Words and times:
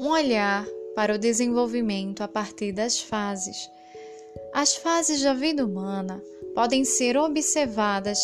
um 0.00 0.08
olhar 0.08 0.66
para 0.94 1.14
o 1.14 1.18
desenvolvimento 1.18 2.22
a 2.22 2.28
partir 2.28 2.72
das 2.72 2.98
fases. 2.98 3.70
As 4.50 4.74
fases 4.74 5.22
da 5.22 5.34
vida 5.34 5.62
humana 5.62 6.22
podem 6.54 6.86
ser 6.86 7.18
observadas 7.18 8.18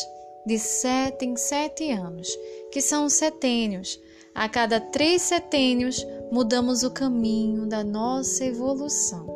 de 0.47 0.59
sete 0.59 1.27
em 1.27 1.37
sete 1.37 1.93
anos, 1.93 2.35
que 2.73 2.81
são 2.81 3.05
os 3.05 3.13
setênios. 3.13 4.01
A 4.35 4.49
cada 4.49 4.81
três 4.81 5.21
setênios, 5.21 6.03
mudamos 6.33 6.83
o 6.83 6.91
caminho 6.91 7.67
da 7.67 7.85
nossa 7.85 8.47
evolução. 8.47 9.27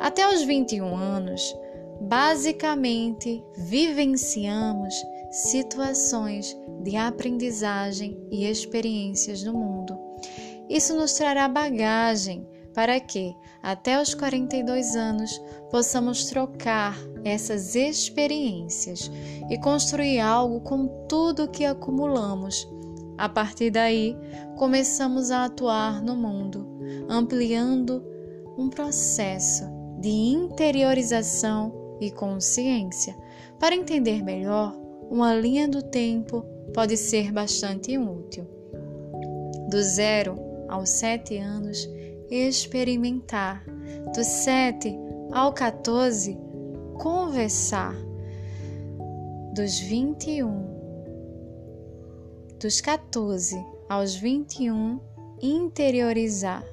Até 0.00 0.26
os 0.32 0.42
21 0.44 0.96
anos, 0.96 1.54
basicamente 2.00 3.44
vivenciamos 3.54 4.94
situações 5.30 6.56
de 6.82 6.96
aprendizagem 6.96 8.18
e 8.30 8.46
experiências 8.46 9.42
no 9.42 9.52
mundo. 9.52 10.05
Isso 10.68 10.96
nos 10.96 11.12
trará 11.14 11.48
bagagem 11.48 12.46
para 12.76 13.00
que, 13.00 13.34
até 13.62 14.00
os 14.00 14.14
42 14.14 14.96
anos, 14.96 15.40
possamos 15.70 16.26
trocar 16.26 16.94
essas 17.24 17.74
experiências 17.74 19.10
e 19.48 19.58
construir 19.58 20.20
algo 20.20 20.60
com 20.60 20.86
tudo 21.08 21.48
que 21.48 21.64
acumulamos. 21.64 22.68
A 23.16 23.30
partir 23.30 23.70
daí, 23.70 24.14
começamos 24.58 25.30
a 25.30 25.46
atuar 25.46 26.02
no 26.02 26.14
mundo, 26.14 26.68
ampliando 27.08 28.04
um 28.58 28.68
processo 28.68 29.64
de 29.98 30.10
interiorização 30.10 31.96
e 31.98 32.10
consciência. 32.10 33.16
Para 33.58 33.74
entender 33.74 34.22
melhor, 34.22 34.76
uma 35.10 35.34
linha 35.34 35.66
do 35.66 35.82
tempo 35.82 36.44
pode 36.74 36.96
ser 36.98 37.32
bastante 37.32 37.96
útil. 37.96 38.46
Do 39.70 39.82
zero 39.82 40.45
aos 40.68 40.90
sete 40.90 41.38
anos, 41.38 41.88
experimentar. 42.30 43.64
Dos 44.14 44.26
7 44.26 44.96
ao 45.32 45.52
14, 45.52 46.38
conversar. 46.94 47.94
Dos 49.54 49.78
21, 49.78 50.66
dos 52.60 52.80
14 52.80 53.56
aos 53.88 54.14
21, 54.14 55.00
interiorizar. 55.40 56.64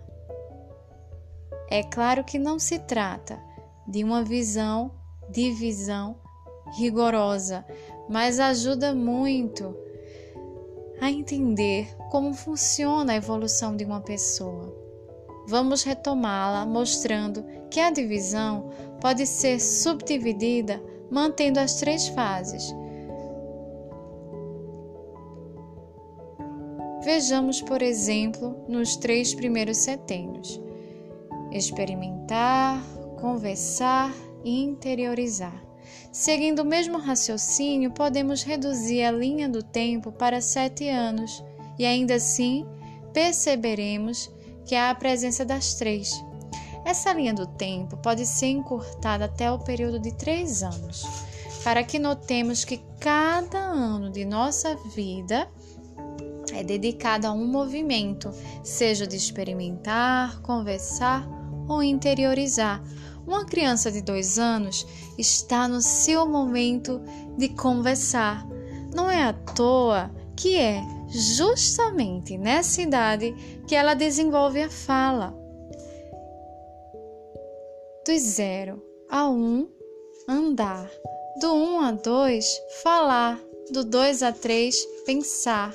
É 1.70 1.82
claro 1.84 2.24
que 2.24 2.38
não 2.38 2.60
se 2.60 2.80
trata 2.80 3.40
de 3.88 4.04
uma 4.04 4.24
visão, 4.24 4.92
divisão 5.30 6.18
rigorosa, 6.78 7.66
mas 8.10 8.40
ajuda 8.40 8.94
muito 8.94 9.76
a 11.00 11.12
entender 11.12 11.96
como 12.10 12.34
funciona 12.34 13.14
a 13.14 13.16
evolução 13.18 13.76
de 13.76 13.84
uma 13.84 14.02
pessoa 14.02 14.84
vamos 15.46 15.84
retomá-la 15.84 16.66
mostrando 16.66 17.44
que 17.70 17.80
a 17.80 17.92
divisão 17.92 18.70
pode 19.02 19.26
ser 19.26 19.60
subdividida 19.60 20.82
mantendo 21.10 21.60
as 21.60 21.76
três 21.76 22.08
fases. 22.10 22.74
Vejamos, 27.04 27.62
por 27.62 27.82
exemplo, 27.82 28.64
nos 28.68 28.96
três 28.96 29.34
primeiros 29.34 29.78
setênios: 29.78 30.62
experimentar, 31.52 32.82
conversar 33.20 34.14
e 34.44 34.64
interiorizar. 34.64 35.62
Seguindo 36.14 36.60
o 36.60 36.66
mesmo 36.66 37.00
raciocínio, 37.00 37.90
podemos 37.90 38.44
reduzir 38.44 39.04
a 39.04 39.12
linha 39.12 39.50
do 39.50 39.64
tempo 39.64 40.12
para 40.12 40.42
sete 40.42 40.88
anos 40.88 41.44
e 41.78 41.88
ainda 41.88 42.14
assim 42.14 42.68
perceberemos 43.12 44.32
que 44.64 44.76
há 44.76 44.92
a 44.92 44.96
presença 44.96 45.44
das 45.44 45.74
três. 45.74 46.24
Essa 46.86 47.12
linha 47.14 47.34
do 47.34 47.48
tempo 47.48 47.98
pode 47.98 48.28
ser 48.28 48.46
encurtada 48.46 49.26
até 49.26 49.52
o 49.52 49.58
período 49.58 50.00
de 50.00 50.14
três 50.14 50.62
anos, 50.62 51.04
para 51.64 51.84
que 51.84 51.98
notemos 51.98 52.64
que 52.64 52.78
cada 53.00 53.58
ano 53.58 54.12
de 54.12 54.24
nossa 54.24 54.76
vida 54.94 55.50
é 56.54 56.64
dedicado 56.64 57.26
a 57.26 57.32
um 57.32 57.48
movimento, 57.48 58.30
seja 58.64 59.08
de 59.08 59.16
experimentar, 59.16 60.40
conversar 60.44 61.28
ou 61.68 61.82
interiorizar. 61.82 62.84
Uma 63.26 63.46
criança 63.46 63.92
de 63.92 64.02
dois 64.02 64.38
anos 64.38 64.86
está 65.18 65.68
no 65.68 65.82
seu 65.82 66.26
momento 66.26 67.02
de 67.38 67.50
conversar. 67.50 68.46
Não 68.94 69.10
é 69.10 69.24
à 69.24 69.34
toa 69.34 70.12
que 70.36 70.58
é 70.58 70.82
justamente 71.10 72.38
nessa 72.38 72.82
idade 72.82 73.34
que 73.68 73.76
ela 73.76 73.94
desenvolve 73.94 74.62
a 74.62 74.70
fala. 74.70 75.34
Do 78.06 78.18
zero 78.20 78.84
a 79.10 79.30
um, 79.30 79.70
andar. 80.28 80.90
Do 81.40 81.54
um 81.54 81.80
a 81.80 81.92
dois, 81.92 82.46
falar. 82.84 83.40
Do 83.72 83.86
dois 83.86 84.22
a 84.22 84.32
três, 84.32 84.86
pensar. 85.06 85.74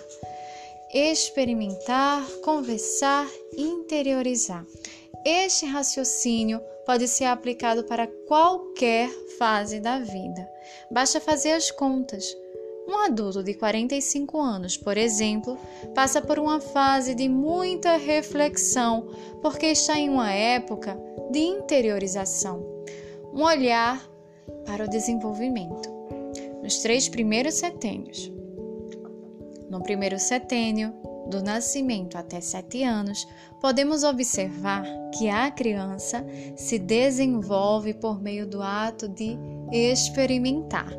Experimentar, 0.92 2.22
conversar, 2.44 3.26
interiorizar. 3.56 4.64
Este 5.24 5.66
raciocínio 5.66 6.60
pode 6.88 7.06
ser 7.06 7.26
aplicado 7.26 7.84
para 7.84 8.06
qualquer 8.26 9.10
fase 9.38 9.78
da 9.78 9.98
vida. 9.98 10.48
Basta 10.90 11.20
fazer 11.20 11.52
as 11.52 11.70
contas. 11.70 12.34
Um 12.88 12.96
adulto 13.04 13.42
de 13.42 13.52
45 13.52 14.40
anos, 14.40 14.78
por 14.78 14.96
exemplo, 14.96 15.58
passa 15.94 16.22
por 16.22 16.38
uma 16.38 16.60
fase 16.60 17.14
de 17.14 17.28
muita 17.28 17.98
reflexão 17.98 19.06
porque 19.42 19.66
está 19.66 19.98
em 19.98 20.08
uma 20.08 20.32
época 20.32 20.98
de 21.30 21.40
interiorização, 21.40 22.64
um 23.34 23.42
olhar 23.42 24.02
para 24.64 24.86
o 24.86 24.88
desenvolvimento. 24.88 25.90
Nos 26.62 26.78
três 26.78 27.06
primeiros 27.06 27.56
setênios. 27.56 28.32
No 29.68 29.82
primeiro 29.82 30.18
setênio, 30.18 30.94
do 31.28 31.42
nascimento 31.42 32.16
até 32.16 32.40
sete 32.40 32.82
anos, 32.82 33.26
podemos 33.60 34.02
observar 34.02 34.84
que 35.16 35.28
a 35.28 35.50
criança 35.50 36.24
se 36.56 36.78
desenvolve 36.78 37.94
por 37.94 38.20
meio 38.20 38.46
do 38.46 38.62
ato 38.62 39.08
de 39.08 39.36
experimentar, 39.70 40.90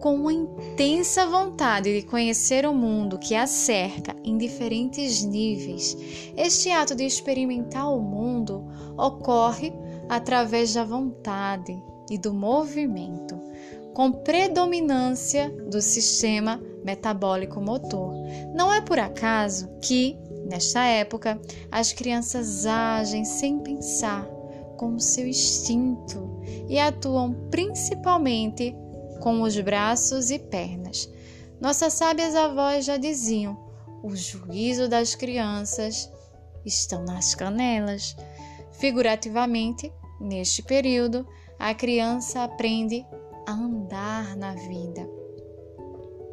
com 0.00 0.16
uma 0.16 0.32
intensa 0.32 1.26
vontade 1.26 2.00
de 2.00 2.06
conhecer 2.06 2.66
o 2.66 2.74
mundo 2.74 3.18
que 3.18 3.34
a 3.34 3.46
cerca 3.46 4.14
em 4.24 4.36
diferentes 4.36 5.24
níveis. 5.24 5.96
Este 6.36 6.70
ato 6.70 6.94
de 6.94 7.04
experimentar 7.04 7.88
o 7.88 8.00
mundo 8.00 8.66
ocorre 8.96 9.72
através 10.08 10.74
da 10.74 10.84
vontade 10.84 11.80
e 12.10 12.18
do 12.18 12.34
movimento, 12.34 13.40
com 13.94 14.10
predominância 14.10 15.50
do 15.68 15.80
sistema 15.80 16.60
metabólico 16.84 17.60
motor. 17.60 18.14
Não 18.54 18.72
é 18.72 18.80
por 18.80 18.98
acaso 18.98 19.68
que, 19.80 20.18
nesta 20.46 20.84
época, 20.84 21.40
as 21.70 21.92
crianças 21.92 22.66
agem 22.66 23.24
sem 23.24 23.58
pensar, 23.58 24.26
com 24.76 24.96
o 24.96 25.00
seu 25.00 25.26
instinto 25.26 26.40
e 26.68 26.78
atuam 26.78 27.32
principalmente 27.50 28.74
com 29.20 29.42
os 29.42 29.58
braços 29.60 30.30
e 30.30 30.38
pernas. 30.38 31.08
Nossas 31.60 31.92
sábias 31.92 32.34
avós 32.34 32.84
já 32.84 32.96
diziam: 32.96 33.56
o 34.02 34.16
juízo 34.16 34.88
das 34.88 35.14
crianças 35.14 36.10
estão 36.64 37.04
nas 37.04 37.34
canelas. 37.34 38.16
Figurativamente, 38.72 39.92
neste 40.20 40.62
período, 40.62 41.24
a 41.58 41.72
criança 41.72 42.42
aprende 42.42 43.06
a 43.46 43.52
andar 43.52 44.36
na 44.36 44.54
vida. 44.54 45.08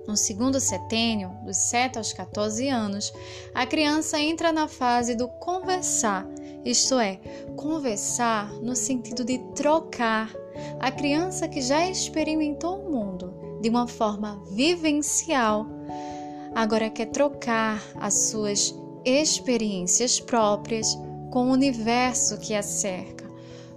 No 0.08 0.18
segundo 0.18 0.60
setênio, 0.60 1.30
dos 1.46 1.58
7 1.58 1.98
aos 1.98 2.12
14 2.14 2.68
anos, 2.68 3.14
a 3.54 3.66
criança 3.66 4.20
entra 4.20 4.52
na 4.52 4.68
fase 4.68 5.14
do 5.14 5.28
conversar, 5.28 6.28
isto 6.66 7.00
é, 7.00 7.18
conversar 7.56 8.52
no 8.54 8.76
sentido 8.76 9.24
de 9.24 9.38
trocar 9.54 10.34
a 10.80 10.92
criança 10.92 11.48
que 11.48 11.62
já 11.62 11.88
experimentou 11.88 12.80
o 12.80 12.92
mundo 12.92 13.34
de 13.62 13.70
uma 13.70 13.88
forma 13.88 14.42
vivencial, 14.52 15.68
agora 16.56 16.90
quer 16.90 17.08
trocar 17.08 17.82
as 17.96 18.30
suas 18.30 18.74
experiências 19.06 20.20
próprias 20.20 20.98
com 21.32 21.48
o 21.48 21.52
universo 21.52 22.38
que 22.38 22.56
a 22.56 22.64
cerca. 22.64 23.19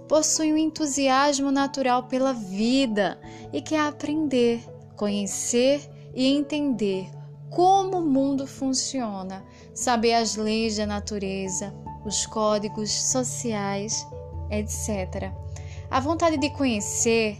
Possui 0.07 0.53
um 0.53 0.57
entusiasmo 0.57 1.51
natural 1.51 2.03
pela 2.03 2.33
vida 2.33 3.19
e 3.51 3.61
quer 3.61 3.79
aprender, 3.79 4.63
conhecer 4.95 5.89
e 6.13 6.27
entender 6.27 7.09
como 7.49 7.99
o 7.99 8.05
mundo 8.05 8.47
funciona, 8.47 9.45
saber 9.73 10.13
as 10.13 10.35
leis 10.35 10.77
da 10.77 10.85
natureza, 10.85 11.73
os 12.03 12.25
códigos 12.25 12.91
sociais, 12.91 14.05
etc. 14.49 15.31
A 15.89 15.99
vontade 15.99 16.37
de 16.37 16.49
conhecer 16.49 17.39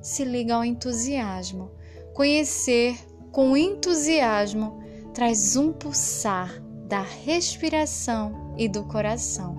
se 0.00 0.24
liga 0.24 0.56
ao 0.56 0.64
entusiasmo. 0.64 1.70
Conhecer 2.12 2.98
com 3.30 3.56
entusiasmo 3.56 4.82
traz 5.14 5.56
um 5.56 5.72
pulsar 5.72 6.60
da 6.88 7.00
respiração 7.00 8.54
e 8.58 8.68
do 8.68 8.84
coração. 8.84 9.56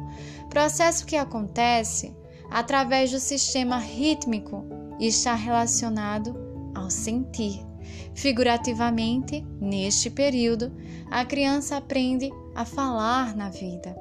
processo 0.50 1.06
que 1.06 1.16
acontece 1.16 2.16
através 2.54 3.10
do 3.10 3.20
sistema 3.20 3.80
rítmico 3.80 4.64
e 5.00 5.08
está 5.08 5.34
relacionado 5.34 6.36
ao 6.76 6.90
sentir. 6.90 7.66
Figurativamente, 8.14 9.44
neste 9.60 10.10
período, 10.12 10.72
a 11.10 11.26
criança 11.26 11.78
aprende 11.78 12.32
a 12.54 12.64
falar 12.64 13.36
na 13.36 13.50
vida. 13.50 13.98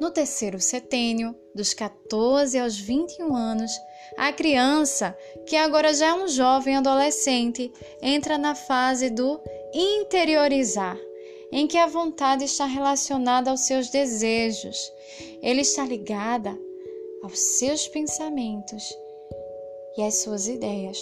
No 0.00 0.10
terceiro 0.10 0.60
setênio, 0.60 1.34
dos 1.52 1.74
14 1.74 2.58
aos 2.58 2.78
21 2.78 3.34
anos, 3.34 3.72
a 4.16 4.32
criança, 4.32 5.16
que 5.46 5.56
agora 5.56 5.92
já 5.92 6.06
é 6.06 6.14
um 6.14 6.28
jovem 6.28 6.76
adolescente, 6.76 7.72
entra 8.00 8.38
na 8.38 8.54
fase 8.54 9.10
do 9.10 9.40
interiorizar, 9.72 10.96
em 11.50 11.66
que 11.66 11.76
a 11.76 11.86
vontade 11.86 12.44
está 12.44 12.66
relacionada 12.66 13.50
aos 13.50 13.60
seus 13.60 13.88
desejos. 13.88 14.92
Ele 15.42 15.62
está 15.62 15.84
ligada 15.84 16.56
aos 17.24 17.38
seus 17.58 17.88
pensamentos 17.88 18.84
e 19.96 20.02
às 20.02 20.22
suas 20.22 20.46
ideias. 20.46 20.98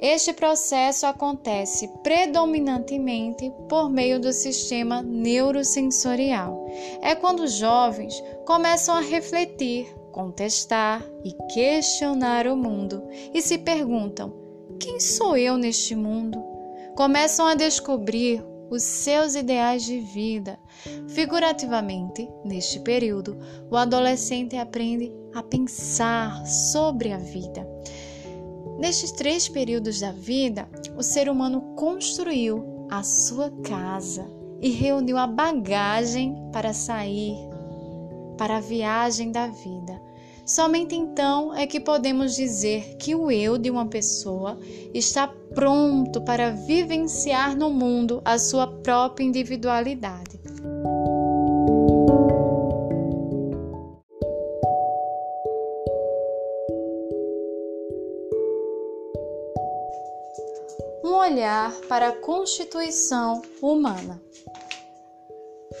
Este 0.00 0.32
processo 0.32 1.06
acontece 1.06 1.88
predominantemente 2.02 3.52
por 3.68 3.90
meio 3.90 4.18
do 4.18 4.32
sistema 4.32 5.02
neurosensorial. 5.02 6.66
É 7.02 7.14
quando 7.14 7.40
os 7.40 7.52
jovens 7.52 8.22
começam 8.46 8.96
a 8.96 9.00
refletir, 9.00 9.86
contestar 10.12 11.06
e 11.22 11.32
questionar 11.52 12.46
o 12.46 12.56
mundo 12.56 13.02
e 13.34 13.42
se 13.42 13.58
perguntam: 13.58 14.32
quem 14.80 14.98
sou 14.98 15.36
eu 15.36 15.58
neste 15.58 15.94
mundo? 15.94 16.42
Começam 16.94 17.46
a 17.46 17.54
descobrir 17.54 18.42
os 18.70 18.82
seus 18.82 19.34
ideais 19.34 19.84
de 19.84 19.98
vida. 20.00 20.58
Figurativamente, 21.08 22.28
neste 22.44 22.80
período, 22.80 23.38
o 23.70 23.76
adolescente 23.76 24.56
aprende 24.56 25.12
a 25.34 25.42
pensar 25.42 26.44
sobre 26.46 27.12
a 27.12 27.18
vida. 27.18 27.66
Nestes 28.78 29.12
três 29.12 29.48
períodos 29.48 30.00
da 30.00 30.12
vida, 30.12 30.68
o 30.96 31.02
ser 31.02 31.28
humano 31.28 31.74
construiu 31.76 32.86
a 32.90 33.02
sua 33.02 33.50
casa 33.62 34.30
e 34.60 34.70
reuniu 34.70 35.16
a 35.16 35.26
bagagem 35.26 36.34
para 36.52 36.72
sair 36.72 37.36
para 38.36 38.58
a 38.58 38.60
viagem 38.60 39.32
da 39.32 39.46
vida. 39.46 40.00
Somente 40.46 40.94
então 40.94 41.52
é 41.52 41.66
que 41.66 41.80
podemos 41.80 42.36
dizer 42.36 42.96
que 42.98 43.16
o 43.16 43.32
eu 43.32 43.58
de 43.58 43.68
uma 43.68 43.88
pessoa 43.88 44.56
está 44.94 45.26
pronto 45.26 46.22
para 46.22 46.50
vivenciar 46.50 47.56
no 47.56 47.68
mundo 47.68 48.22
a 48.24 48.38
sua 48.38 48.68
própria 48.68 49.24
individualidade. 49.24 50.40
Um 61.04 61.12
olhar 61.12 61.72
para 61.88 62.10
a 62.10 62.16
constituição 62.20 63.42
humana. 63.60 64.22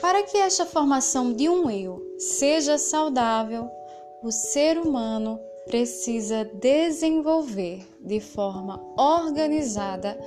Para 0.00 0.24
que 0.24 0.36
esta 0.36 0.66
formação 0.66 1.32
de 1.32 1.48
um 1.48 1.70
eu 1.70 2.02
seja 2.18 2.76
saudável, 2.78 3.70
o 4.22 4.32
ser 4.32 4.78
humano 4.78 5.38
precisa 5.66 6.44
desenvolver 6.44 7.86
de 8.00 8.20
forma 8.20 8.80
organizada 8.96 10.18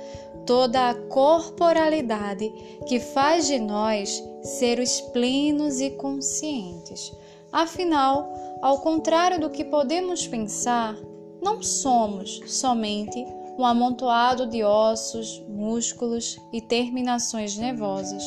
toda 0.46 0.90
a 0.90 0.94
corporalidade 0.94 2.52
que 2.86 3.00
faz 3.00 3.46
de 3.46 3.58
nós 3.58 4.22
seres 4.42 5.00
plenos 5.00 5.80
e 5.80 5.90
conscientes. 5.90 7.12
Afinal, 7.50 8.32
ao 8.62 8.80
contrário 8.80 9.40
do 9.40 9.50
que 9.50 9.64
podemos 9.64 10.26
pensar, 10.26 10.94
não 11.42 11.62
somos 11.62 12.40
somente 12.46 13.24
um 13.58 13.64
amontoado 13.64 14.46
de 14.46 14.62
ossos, 14.62 15.42
músculos 15.48 16.38
e 16.52 16.60
terminações 16.60 17.56
nervosas. 17.56 18.22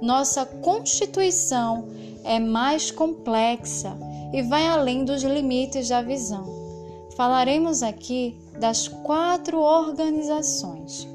Nossa 0.00 0.46
constituição 0.46 1.88
é 2.24 2.38
mais 2.38 2.90
complexa 2.90 3.96
e 4.36 4.42
vai 4.42 4.66
além 4.66 5.02
dos 5.02 5.22
limites 5.22 5.88
da 5.88 6.02
visão. 6.02 6.44
Falaremos 7.16 7.82
aqui 7.82 8.36
das 8.60 8.86
quatro 8.86 9.58
organizações: 9.58 11.08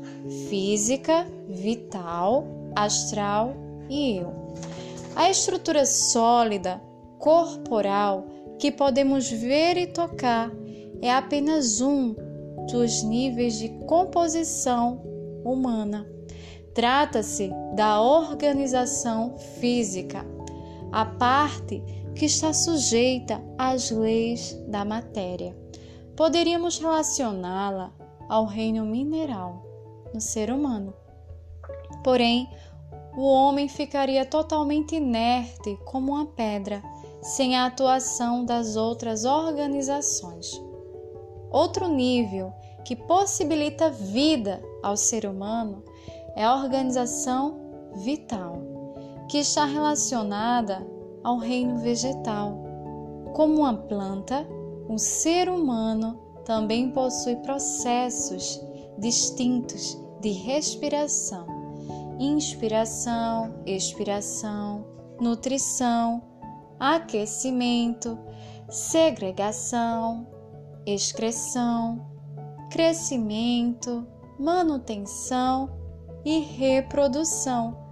física, 0.49 1.27
vital, 1.47 2.47
astral 2.75 3.53
e 3.87 4.17
eu. 4.17 4.33
A 5.15 5.29
estrutura 5.29 5.85
sólida, 5.85 6.81
corporal, 7.19 8.25
que 8.57 8.71
podemos 8.71 9.29
ver 9.29 9.77
e 9.77 9.85
tocar, 9.85 10.51
é 10.99 11.11
apenas 11.11 11.79
um 11.79 12.15
dos 12.71 13.03
níveis 13.03 13.59
de 13.59 13.69
composição 13.85 14.99
humana. 15.45 16.07
Trata-se 16.73 17.51
da 17.75 18.01
organização 18.01 19.37
física, 19.59 20.25
a 20.91 21.05
parte 21.05 21.83
que 22.15 22.25
está 22.25 22.53
sujeita 22.53 23.41
às 23.57 23.89
leis 23.91 24.53
da 24.67 24.83
matéria. 24.85 25.55
Poderíamos 26.15 26.77
relacioná-la 26.79 27.93
ao 28.29 28.45
reino 28.45 28.85
mineral, 28.85 29.65
no 30.13 30.21
ser 30.21 30.51
humano. 30.51 30.93
Porém, 32.03 32.49
o 33.15 33.23
homem 33.23 33.67
ficaria 33.67 34.25
totalmente 34.25 34.95
inerte 34.95 35.77
como 35.85 36.13
uma 36.13 36.25
pedra, 36.25 36.81
sem 37.21 37.55
a 37.55 37.65
atuação 37.65 38.45
das 38.45 38.75
outras 38.75 39.25
organizações. 39.25 40.49
Outro 41.51 41.87
nível 41.87 42.53
que 42.85 42.95
possibilita 42.95 43.89
vida 43.89 44.61
ao 44.81 44.95
ser 44.95 45.25
humano 45.25 45.83
é 46.35 46.43
a 46.43 46.55
organização 46.55 47.59
vital 47.95 48.61
que 49.29 49.39
está 49.39 49.65
relacionada 49.65 50.85
ao 51.23 51.37
reino 51.37 51.77
vegetal. 51.77 52.57
Como 53.33 53.61
uma 53.61 53.73
planta, 53.73 54.45
o 54.87 54.97
ser 54.97 55.49
humano 55.49 56.19
também 56.45 56.91
possui 56.91 57.35
processos 57.37 58.61
distintos 58.97 59.97
de 60.19 60.31
respiração, 60.31 61.45
inspiração, 62.19 63.53
expiração, 63.65 64.85
nutrição, 65.19 66.21
aquecimento, 66.79 68.17
segregação, 68.69 70.27
excreção, 70.85 72.05
crescimento, 72.69 74.05
manutenção 74.39 75.69
e 76.25 76.39
reprodução 76.39 77.90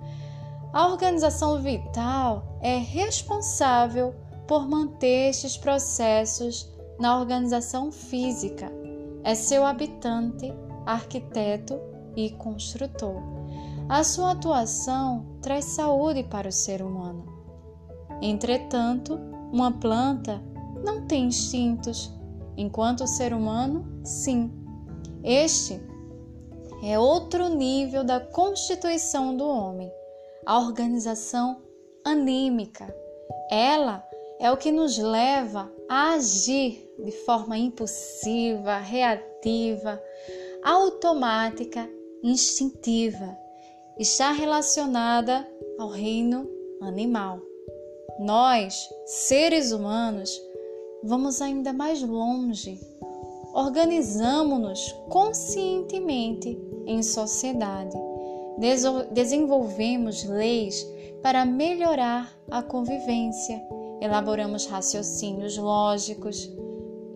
a 0.72 0.88
organização 0.88 1.60
vital 1.62 2.60
é 2.62 2.78
responsável 2.78 4.14
por 4.48 4.68
manter 4.68 5.30
estes 5.30 5.58
processos 5.58 6.72
na 7.00 7.18
organização 7.18 7.92
física. 7.92 8.72
É 9.24 9.34
seu 9.34 9.66
habitante, 9.66 10.54
arquiteto 10.86 11.80
e 12.16 12.30
construtor. 12.32 13.22
A 13.88 14.04
sua 14.04 14.32
atuação 14.32 15.26
traz 15.42 15.66
saúde 15.66 16.24
para 16.24 16.50
o 16.50 16.52
ser 16.52 16.82
humano. 16.84 17.26
Entretanto, 18.22 19.20
uma 19.52 19.72
planta 19.72 20.42
não 20.84 21.08
tem 21.08 21.26
instintos, 21.26 22.14
enquanto 22.56 23.02
o 23.02 23.08
ser 23.08 23.34
humano, 23.34 23.86
sim. 24.04 24.52
Este 25.24 25.82
é 26.84 27.00
outro 27.00 27.50
nível 27.50 28.04
da 28.04 28.20
constituição 28.20 29.36
do 29.36 29.48
homem 29.48 29.92
a 30.50 30.58
organização 30.58 31.62
anímica. 32.04 32.92
Ela 33.52 34.04
é 34.40 34.52
o 34.52 34.58
que 34.58 34.72
nos 34.72 34.98
leva 34.98 35.72
a 35.88 36.14
agir 36.14 36.92
de 36.98 37.12
forma 37.12 37.56
impulsiva, 37.56 38.80
reativa, 38.80 40.02
automática, 40.64 41.88
instintiva. 42.24 43.38
Está 44.00 44.32
relacionada 44.32 45.48
ao 45.78 45.90
reino 45.90 46.50
animal. 46.82 47.40
Nós, 48.20 48.90
seres 49.06 49.72
humanos, 49.72 50.32
vamos 51.04 51.44
ainda 51.44 51.72
mais 51.72 52.02
longe. 52.02 52.80
Organizamos-nos 53.54 54.94
conscientemente 55.10 56.60
em 56.88 57.04
sociedade 57.04 57.96
desenvolvemos 59.12 60.24
leis 60.26 60.86
para 61.24 61.46
melhorar 61.46 62.32
a 62.52 62.62
convivência, 62.62 63.62
elaboramos 64.02 64.66
raciocínios 64.66 65.58
lógicos. 65.58 66.50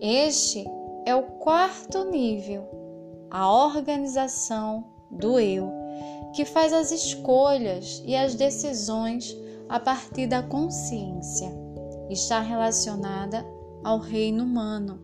Este 0.00 0.64
é 1.06 1.14
o 1.14 1.22
quarto 1.22 2.04
nível, 2.04 2.64
a 3.30 3.50
organização 3.50 4.84
do 5.10 5.38
eu, 5.38 5.70
que 6.34 6.44
faz 6.44 6.72
as 6.72 6.90
escolhas 6.90 8.02
e 8.06 8.16
as 8.16 8.34
decisões 8.34 9.36
a 9.68 9.78
partir 9.78 10.26
da 10.26 10.42
consciência. 10.42 11.52
está 12.10 12.40
relacionada 12.40 13.44
ao 13.82 13.98
reino 13.98 14.44
humano. 14.44 15.00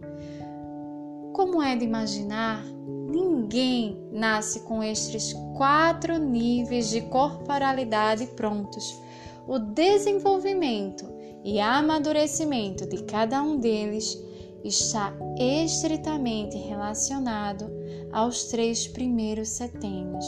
Como 1.32 1.62
é 1.62 1.74
de 1.76 1.84
imaginar, 1.84 2.62
ninguém 3.10 4.08
nasce 4.12 4.60
com 4.60 4.82
estes 4.82 5.32
quatro 5.56 6.18
níveis 6.18 6.90
de 6.90 7.00
corporalidade 7.02 8.26
prontos. 8.28 9.00
O 9.46 9.58
desenvolvimento 9.58 11.04
e 11.44 11.58
amadurecimento 11.58 12.86
de 12.86 13.02
cada 13.02 13.42
um 13.42 13.58
deles 13.58 14.16
está 14.62 15.12
estritamente 15.38 16.56
relacionado 16.56 17.70
aos 18.12 18.44
três 18.44 18.86
primeiros 18.86 19.48
setênios, 19.48 20.24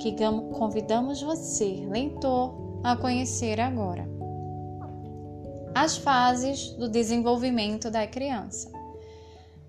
que 0.00 0.14
convidamos 0.52 1.20
você, 1.22 1.86
leitor, 1.90 2.80
a 2.82 2.96
conhecer 2.96 3.60
agora. 3.60 4.08
As 5.74 5.96
fases 5.96 6.70
do 6.74 6.88
desenvolvimento 6.88 7.90
da 7.90 8.06
criança. 8.06 8.70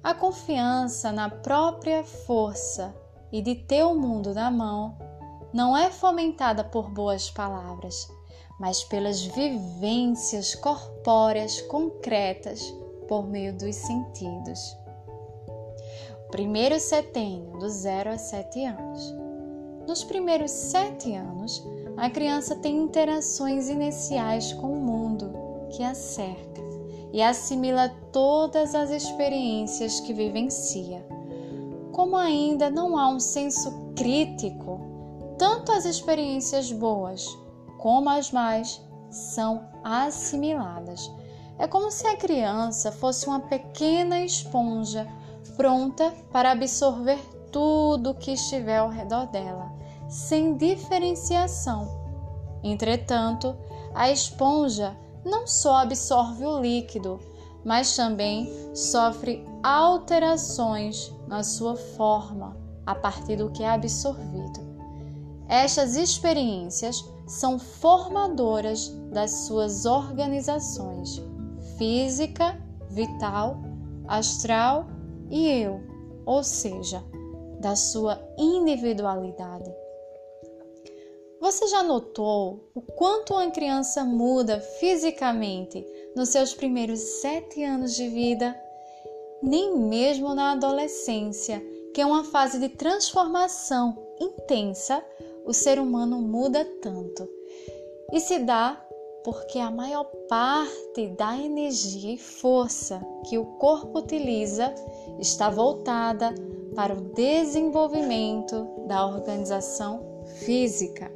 A 0.06 0.14
confiança 0.14 1.12
na 1.12 1.32
própria 1.32 2.04
força 2.04 2.96
e 3.32 3.42
de 3.42 3.56
ter 3.56 3.82
o 3.82 3.96
mundo 3.96 4.36
na 4.36 4.52
mão 4.52 4.96
não 5.52 5.76
é 5.76 5.90
fomentada 5.90 6.64
por 6.64 6.92
boas 6.92 7.32
palavras, 7.32 8.08
mas 8.60 8.84
pelas 8.84 9.24
vivências 9.24 10.54
corpóreas 10.54 11.60
concretas 11.62 12.72
por 13.08 13.26
meio 13.26 13.58
dos 13.58 13.76
sentidos. 13.78 14.78
Primeiro 16.30 16.80
setênio, 16.80 17.58
do 17.58 17.68
0 17.68 18.12
a 18.12 18.18
7 18.20 18.64
anos. 18.64 19.12
Nos 19.88 20.04
primeiros 20.04 20.52
sete 20.52 21.16
anos, 21.16 21.66
a 21.98 22.12
criança 22.12 22.56
tem 22.56 22.78
interações 22.78 23.70
iniciais 23.70 24.54
com 24.54 24.72
o 24.72 24.80
mundo 24.80 25.34
que 25.72 25.82
a 25.82 25.96
cerca 25.96 26.65
e 27.16 27.22
assimila 27.22 27.88
todas 28.12 28.76
as 28.76 28.90
experiências 28.90 30.02
que 30.02 30.14
vivencia. 30.14 31.08
Como 31.94 32.18
ainda 32.18 32.70
não 32.70 32.98
há 32.98 33.08
um 33.08 33.22
senso 33.22 33.72
crítico, 33.96 34.82
tanto 35.38 35.72
as 35.72 35.86
experiências 35.86 36.74
boas 36.74 37.26
como 37.78 38.10
as 38.10 38.34
mais 38.34 38.86
são 39.10 39.64
assimiladas. 39.82 41.10
É 41.58 41.66
como 41.70 41.90
se 41.90 42.06
a 42.06 42.18
criança 42.18 42.92
fosse 42.92 43.28
uma 43.28 43.40
pequena 43.40 44.20
esponja 44.20 45.08
pronta 45.56 46.14
para 46.34 46.52
absorver 46.52 47.20
tudo 47.50 48.16
que 48.16 48.32
estiver 48.32 48.80
ao 48.80 48.90
redor 48.90 49.28
dela, 49.28 49.72
sem 50.10 50.58
diferenciação. 50.58 51.88
Entretanto, 52.62 53.56
a 53.94 54.12
esponja 54.12 54.98
não 55.26 55.48
só 55.48 55.78
absorve 55.78 56.46
o 56.46 56.62
líquido, 56.62 57.20
mas 57.66 57.96
também 57.96 58.48
sofre 58.76 59.44
alterações 59.64 61.12
na 61.28 61.44
sua 61.44 61.76
forma 61.76 62.56
a 62.86 62.94
partir 62.94 63.38
do 63.38 63.50
que 63.50 63.64
é 63.64 63.70
absorvido. 63.70 64.60
Estas 65.50 65.96
experiências 65.96 67.04
são 67.26 67.58
formadoras 67.58 68.90
das 69.12 69.32
suas 69.48 69.86
organizações 69.86 71.22
física, 71.78 72.58
vital, 72.90 73.58
astral 74.08 74.86
e 75.30 75.48
eu, 75.48 75.82
ou 76.26 76.44
seja, 76.44 77.04
da 77.60 77.76
sua 77.76 78.22
individualidade. 78.38 79.85
Você 81.46 81.68
já 81.68 81.84
notou 81.84 82.72
o 82.74 82.82
quanto 82.82 83.36
uma 83.36 83.52
criança 83.52 84.04
muda 84.04 84.60
fisicamente 84.60 85.86
nos 86.16 86.30
seus 86.30 86.56
primeiros 86.56 87.00
sete 87.00 87.64
anos 87.64 87.96
de 87.96 88.10
vida? 88.10 88.60
Nem 89.44 89.78
mesmo 89.78 90.34
na 90.34 90.54
adolescência, 90.54 91.64
que 91.94 92.02
é 92.02 92.06
uma 92.06 92.24
fase 92.24 92.58
de 92.58 92.70
transformação 92.70 93.96
intensa, 94.20 95.06
o 95.46 95.54
ser 95.54 95.78
humano 95.78 96.20
muda 96.20 96.66
tanto. 96.82 97.30
E 98.12 98.20
se 98.20 98.40
dá 98.40 98.84
porque 99.24 99.60
a 99.60 99.70
maior 99.70 100.06
parte 100.28 101.10
da 101.10 101.38
energia 101.38 102.16
e 102.16 102.18
força 102.18 103.00
que 103.30 103.38
o 103.38 103.46
corpo 103.60 104.00
utiliza 104.00 104.74
está 105.20 105.52
voltada 105.52 106.34
para 106.76 106.96
o 106.96 107.02
desenvolvimento 107.14 108.68
da 108.88 109.06
organização 109.06 110.16
física. 110.44 111.12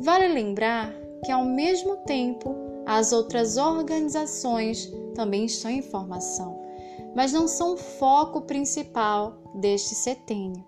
Vale 0.00 0.28
lembrar 0.28 0.94
que, 1.24 1.30
ao 1.30 1.44
mesmo 1.44 1.98
tempo, 1.98 2.56
as 2.86 3.12
outras 3.12 3.58
organizações 3.58 4.90
também 5.14 5.44
estão 5.44 5.70
em 5.70 5.82
formação, 5.82 6.58
mas 7.14 7.34
não 7.34 7.46
são 7.46 7.74
o 7.74 7.76
foco 7.76 8.40
principal 8.40 9.36
deste 9.54 9.94
setênio. 9.94 10.64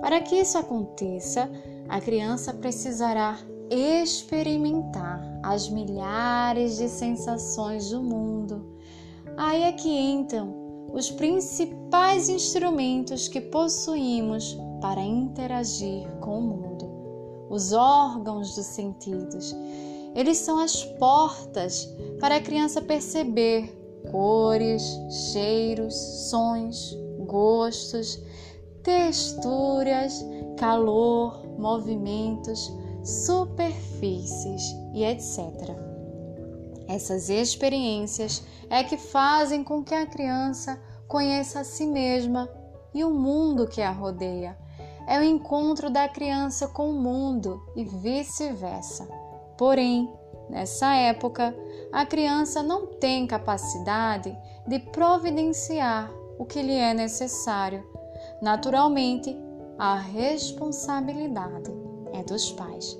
Para 0.00 0.20
que 0.20 0.36
isso 0.36 0.56
aconteça, 0.56 1.50
a 1.88 2.00
criança 2.00 2.54
precisará 2.54 3.38
experimentar 3.68 5.20
as 5.42 5.68
milhares 5.68 6.78
de 6.78 6.88
sensações 6.88 7.90
do 7.90 8.00
mundo. 8.00 8.78
Aí 9.36 9.62
é 9.62 9.72
que 9.72 9.88
entram 9.88 10.88
os 10.92 11.10
principais 11.10 12.28
instrumentos 12.28 13.26
que 13.26 13.40
possuímos 13.40 14.56
para 14.80 15.00
interagir 15.00 16.08
com 16.20 16.38
o 16.38 16.42
mundo. 16.42 16.69
Os 17.50 17.72
órgãos 17.72 18.54
dos 18.54 18.66
sentidos. 18.66 19.54
Eles 20.14 20.38
são 20.38 20.58
as 20.58 20.84
portas 20.84 21.86
para 22.20 22.36
a 22.36 22.40
criança 22.40 22.80
perceber 22.80 23.76
cores, 24.10 24.82
cheiros, 25.32 25.94
sons, 26.30 26.96
gostos, 27.26 28.18
texturas, 28.82 30.24
calor, 30.56 31.44
movimentos, 31.58 32.72
superfícies 33.04 34.62
e 34.94 35.04
etc. 35.04 35.40
Essas 36.88 37.28
experiências 37.30 38.42
é 38.68 38.82
que 38.82 38.96
fazem 38.96 39.62
com 39.62 39.82
que 39.82 39.94
a 39.94 40.06
criança 40.06 40.80
conheça 41.06 41.60
a 41.60 41.64
si 41.64 41.86
mesma 41.86 42.48
e 42.92 43.04
o 43.04 43.10
mundo 43.10 43.66
que 43.66 43.80
a 43.80 43.92
rodeia. 43.92 44.56
É 45.10 45.18
o 45.18 45.24
encontro 45.24 45.90
da 45.90 46.08
criança 46.08 46.68
com 46.68 46.88
o 46.88 46.94
mundo 46.94 47.60
e 47.74 47.82
vice-versa. 47.82 49.08
Porém, 49.58 50.08
nessa 50.48 50.94
época, 50.94 51.52
a 51.90 52.06
criança 52.06 52.62
não 52.62 52.86
tem 52.86 53.26
capacidade 53.26 54.32
de 54.68 54.78
providenciar 54.78 56.12
o 56.38 56.44
que 56.44 56.62
lhe 56.62 56.76
é 56.76 56.94
necessário. 56.94 57.84
Naturalmente, 58.40 59.36
a 59.76 59.96
responsabilidade 59.96 61.72
é 62.12 62.22
dos 62.22 62.52
pais. 62.52 62.96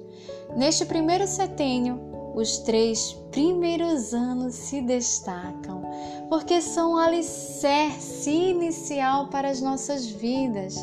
Neste 0.56 0.84
primeiro 0.84 1.28
setênio, 1.28 2.10
os 2.34 2.58
três 2.58 3.12
primeiros 3.30 4.12
anos 4.12 4.56
se 4.56 4.80
destacam, 4.80 5.80
porque 6.28 6.60
são 6.60 6.94
o 6.94 6.98
alicerce 6.98 8.30
inicial 8.30 9.28
para 9.28 9.48
as 9.48 9.60
nossas 9.60 10.06
vidas. 10.06 10.74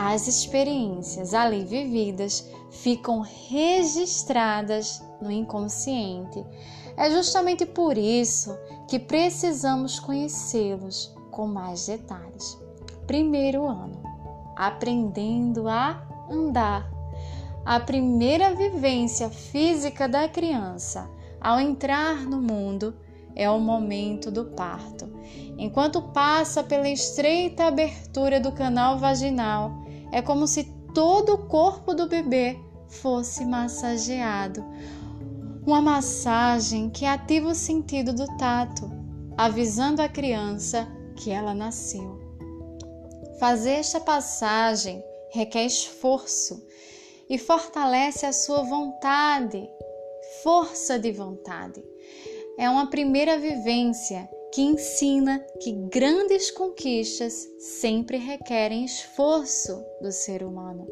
As 0.00 0.28
experiências 0.28 1.34
ali 1.34 1.64
vividas 1.64 2.48
ficam 2.70 3.20
registradas 3.48 5.02
no 5.20 5.28
inconsciente. 5.28 6.46
É 6.96 7.10
justamente 7.10 7.66
por 7.66 7.98
isso 7.98 8.56
que 8.86 9.00
precisamos 9.00 9.98
conhecê-los 9.98 11.12
com 11.32 11.48
mais 11.48 11.88
detalhes. 11.88 12.56
Primeiro 13.08 13.66
ano, 13.66 14.00
aprendendo 14.54 15.68
a 15.68 16.00
andar 16.30 16.88
a 17.64 17.80
primeira 17.80 18.54
vivência 18.54 19.28
física 19.28 20.08
da 20.08 20.28
criança 20.28 21.10
ao 21.40 21.58
entrar 21.58 22.24
no 22.24 22.40
mundo 22.40 22.94
é 23.34 23.50
o 23.50 23.58
momento 23.58 24.30
do 24.30 24.44
parto. 24.44 25.08
Enquanto 25.58 26.00
passa 26.00 26.62
pela 26.62 26.88
estreita 26.88 27.64
abertura 27.64 28.38
do 28.38 28.52
canal 28.52 28.96
vaginal, 28.98 29.87
é 30.12 30.22
como 30.22 30.46
se 30.46 30.64
todo 30.94 31.34
o 31.34 31.46
corpo 31.46 31.94
do 31.94 32.08
bebê 32.08 32.58
fosse 32.88 33.44
massageado. 33.44 34.64
Uma 35.66 35.82
massagem 35.82 36.88
que 36.88 37.04
ativa 37.04 37.48
o 37.48 37.54
sentido 37.54 38.12
do 38.12 38.26
tato, 38.38 38.90
avisando 39.36 40.00
a 40.00 40.08
criança 40.08 40.88
que 41.16 41.30
ela 41.30 41.54
nasceu. 41.54 42.18
Fazer 43.38 43.72
esta 43.72 44.00
passagem 44.00 45.04
requer 45.30 45.66
esforço 45.66 46.66
e 47.28 47.36
fortalece 47.36 48.24
a 48.24 48.32
sua 48.32 48.62
vontade, 48.62 49.68
força 50.42 50.98
de 50.98 51.12
vontade. 51.12 51.84
É 52.58 52.68
uma 52.68 52.88
primeira 52.88 53.38
vivência 53.38 54.28
que 54.52 54.62
ensina 54.62 55.44
que 55.60 55.72
grandes 55.72 56.50
conquistas 56.50 57.48
sempre 57.58 58.16
requerem 58.16 58.84
esforço 58.84 59.84
do 60.00 60.10
ser 60.10 60.42
humano. 60.42 60.86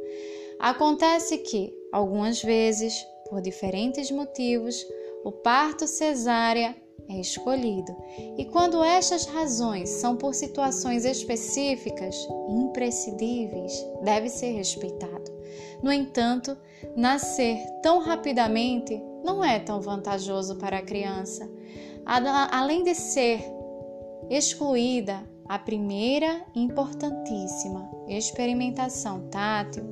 Acontece 0.58 1.38
que, 1.38 1.72
algumas 1.92 2.42
vezes, 2.42 3.06
por 3.28 3.40
diferentes 3.40 4.10
motivos, 4.10 4.84
o 5.24 5.32
parto 5.32 5.86
cesárea 5.86 6.74
é 7.08 7.20
escolhido, 7.20 7.94
e 8.36 8.44
quando 8.46 8.82
estas 8.82 9.26
razões 9.26 9.88
são 9.88 10.16
por 10.16 10.34
situações 10.34 11.04
específicas, 11.04 12.16
imprescindíveis, 12.48 13.72
deve 14.02 14.28
ser 14.28 14.52
respeitado. 14.52 15.32
No 15.82 15.92
entanto, 15.92 16.56
nascer 16.96 17.58
tão 17.82 18.00
rapidamente 18.00 19.00
não 19.24 19.44
é 19.44 19.58
tão 19.58 19.80
vantajoso 19.80 20.56
para 20.56 20.78
a 20.78 20.82
criança. 20.82 21.48
Além 22.06 22.84
de 22.84 22.94
ser 22.94 23.44
excluída 24.30 25.24
a 25.48 25.58
primeira 25.58 26.40
importantíssima 26.54 27.90
experimentação 28.06 29.28
tátil, 29.28 29.84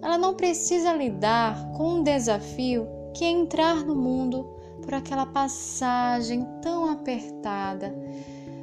ela 0.00 0.16
não 0.16 0.34
precisa 0.34 0.94
lidar 0.94 1.72
com 1.72 1.96
um 1.96 2.02
desafio 2.02 2.88
que 3.14 3.24
é 3.24 3.30
entrar 3.30 3.84
no 3.84 3.94
mundo 3.94 4.44
por 4.82 4.94
aquela 4.94 5.26
passagem 5.26 6.46
tão 6.62 6.90
apertada. 6.90 7.94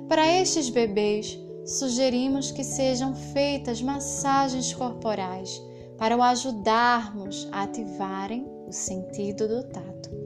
Para 0.07 0.27
estes 0.27 0.69
bebês, 0.69 1.39
sugerimos 1.65 2.51
que 2.51 2.63
sejam 2.63 3.13
feitas 3.13 3.81
massagens 3.83 4.73
corporais 4.73 5.61
para 5.95 6.17
o 6.17 6.23
ajudarmos 6.23 7.47
a 7.51 7.63
ativarem 7.63 8.47
o 8.67 8.71
sentido 8.71 9.47
do 9.47 9.63
tato. 9.63 10.18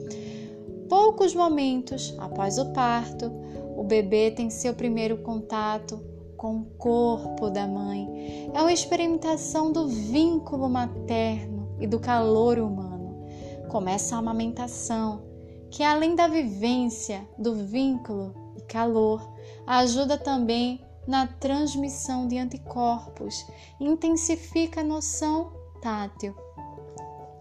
Poucos 0.95 1.33
momentos 1.33 2.13
após 2.19 2.59
o 2.59 2.71
parto, 2.71 3.31
o 3.75 3.83
bebê 3.83 4.29
tem 4.29 4.51
seu 4.51 4.75
primeiro 4.75 5.17
contato 5.23 5.99
com 6.37 6.57
o 6.57 6.65
corpo 6.77 7.49
da 7.49 7.65
mãe. 7.65 8.51
É 8.53 8.61
uma 8.61 8.71
experimentação 8.71 9.71
do 9.71 9.87
vínculo 9.87 10.69
materno 10.69 11.75
e 11.79 11.87
do 11.87 11.99
calor 11.99 12.59
humano. 12.59 13.25
Começa 13.69 14.15
a 14.15 14.19
amamentação, 14.19 15.23
que 15.71 15.81
além 15.81 16.13
da 16.13 16.27
vivência 16.27 17.27
do 17.39 17.55
vínculo 17.55 18.53
e 18.55 18.61
calor, 18.61 19.27
ajuda 19.65 20.15
também 20.15 20.79
na 21.07 21.25
transmissão 21.25 22.27
de 22.27 22.37
anticorpos, 22.37 23.47
intensifica 23.79 24.81
a 24.81 24.83
noção 24.83 25.53
tátil. 25.81 26.35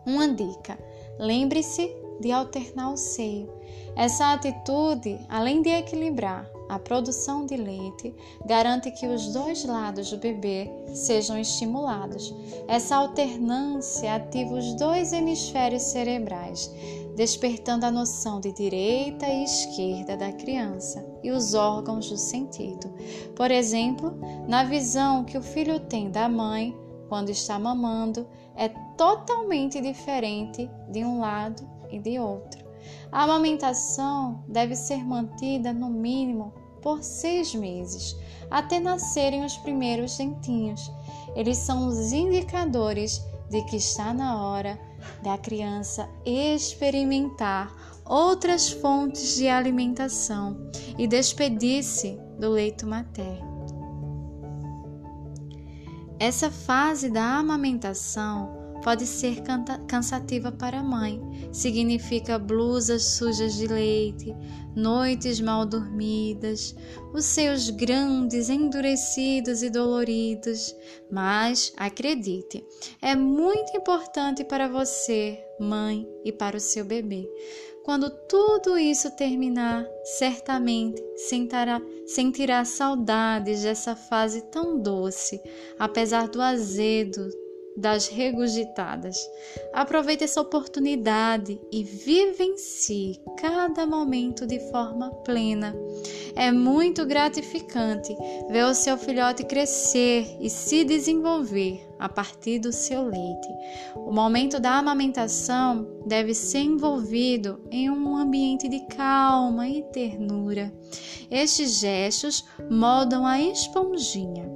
Uma 0.07 0.27
dica: 0.27 0.79
lembre-se 1.19 2.01
de 2.23 2.33
alternar 2.33 2.93
o 2.93 2.97
seio. 2.97 3.53
Essa 3.95 4.33
atitude, 4.33 5.19
além 5.29 5.61
de 5.61 5.69
equilibrar 5.69 6.49
a 6.69 6.79
produção 6.79 7.45
de 7.45 7.57
leite, 7.57 8.15
garante 8.47 8.91
que 8.93 9.07
os 9.07 9.33
dois 9.35 9.65
lados 9.67 10.11
do 10.11 10.17
bebê 10.17 10.71
sejam 10.95 11.39
estimulados. 11.39 12.35
Essa 12.67 12.97
alternância 12.97 14.15
ativa 14.15 14.55
os 14.55 14.73
dois 14.75 15.13
hemisférios 15.13 15.83
cerebrais, 15.83 16.73
despertando 17.15 17.85
a 17.85 17.91
noção 17.91 18.41
de 18.41 18.53
direita 18.53 19.27
e 19.27 19.45
esquerda 19.45 20.17
da 20.17 20.33
criança 20.33 21.05
e 21.23 21.31
os 21.31 21.53
órgãos 21.53 22.09
do 22.09 22.17
sentido. 22.17 22.91
Por 23.37 23.51
exemplo, 23.51 24.15
na 24.49 24.65
visão 24.65 25.25
que 25.25 25.37
o 25.37 25.43
filho 25.43 25.79
tem 25.81 26.11
da 26.11 26.29
mãe 26.29 26.75
quando 27.11 27.29
está 27.29 27.59
mamando, 27.59 28.27
é 28.57 28.71
totalmente 28.97 29.79
diferente 29.83 30.71
de 30.91 31.05
um 31.05 31.21
lado 31.21 31.72
e 31.93 31.99
de 31.99 32.19
outro. 32.19 32.65
A 33.13 33.25
amamentação 33.25 34.43
deve 34.49 34.75
ser 34.75 35.05
mantida 35.05 35.73
no 35.73 35.89
mínimo 35.89 36.53
por 36.81 37.03
seis 37.03 37.55
meses, 37.55 38.17
até 38.51 38.81
nascerem 38.81 39.45
os 39.45 39.57
primeiros 39.59 40.17
dentinhos. 40.17 40.91
Eles 41.37 41.59
são 41.59 41.87
os 41.87 42.13
indicadores 42.13 43.23
de 43.49 43.63
que 43.67 43.77
está 43.77 44.13
na 44.13 44.45
hora 44.45 44.81
da 45.23 45.39
criança 45.39 46.09
experimentar 46.25 47.73
outras 48.05 48.71
fontes 48.71 49.37
de 49.37 49.49
alimentação 49.49 50.57
e 50.99 51.07
despedir-se 51.07 52.19
do 52.39 52.51
leito 52.51 52.87
materno. 52.87 53.53
Essa 56.19 56.51
fase 56.51 57.11
da 57.11 57.39
amamentação 57.39 58.62
pode 58.83 59.07
ser 59.07 59.37
cansativa 59.87 60.51
para 60.53 60.81
a 60.81 60.83
mãe. 60.83 61.21
Significa 61.53 62.39
blusas 62.39 63.05
sujas 63.05 63.55
de 63.55 63.67
leite, 63.67 64.35
noites 64.75 65.41
mal 65.41 65.65
dormidas, 65.65 66.75
os 67.15 67.25
seios 67.25 67.71
grandes, 67.71 68.49
endurecidos 68.49 69.63
e 69.63 69.71
doloridos. 69.71 70.75
Mas 71.11 71.73
acredite, 71.77 72.65
é 73.01 73.15
muito 73.15 73.77
importante 73.77 74.45
para 74.45 74.69
você, 74.69 75.39
mãe, 75.61 76.07
e 76.25 76.33
para 76.33 76.57
o 76.57 76.61
seu 76.61 76.85
bebê. 76.85 77.29
Quando 77.85 78.11
tudo 78.29 78.79
isso 78.79 79.11
terminar, 79.17 79.85
certamente 80.05 81.03
sentirá, 81.17 81.83
sentirá 82.07 82.65
saudades 82.65 83.63
dessa 83.63 83.97
fase 83.97 84.43
tão 84.53 84.81
doce, 84.81 85.41
apesar 85.79 86.29
do 86.29 86.41
azedo 86.41 87.42
das 87.77 88.09
regurgitadas. 88.09 89.17
Aproveite 89.73 90.25
essa 90.25 90.41
oportunidade 90.41 91.61
e 91.71 91.83
vivencie 91.83 93.21
cada 93.39 93.87
momento 93.87 94.47
de 94.47 94.59
forma 94.71 95.11
plena. 95.25 95.75
É 96.35 96.51
muito 96.53 97.05
gratificante 97.05 98.15
ver 98.51 98.65
o 98.65 98.75
seu 98.75 98.97
filhote 98.97 99.45
crescer 99.45 100.27
e 100.41 100.49
se 100.49 100.85
desenvolver 100.85 101.87
a 101.99 102.09
partir 102.09 102.59
do 102.59 102.73
seu 102.73 103.05
leite. 103.05 103.49
O 103.95 104.13
momento 104.13 104.59
da 104.59 104.79
amamentação 104.79 105.87
deve 106.07 106.35
ser 106.35 106.61
envolvido 106.61 107.61
em 107.71 107.89
um 107.89 108.17
ambiente 108.17 108.69
de 108.69 108.81
calma 108.87 109.69
e 109.69 109.83
ternura. 109.85 110.73
Estes 111.31 111.79
gestos 111.79 112.45
moldam 112.71 113.25
a 113.25 113.41
esponjinha. 113.41 114.51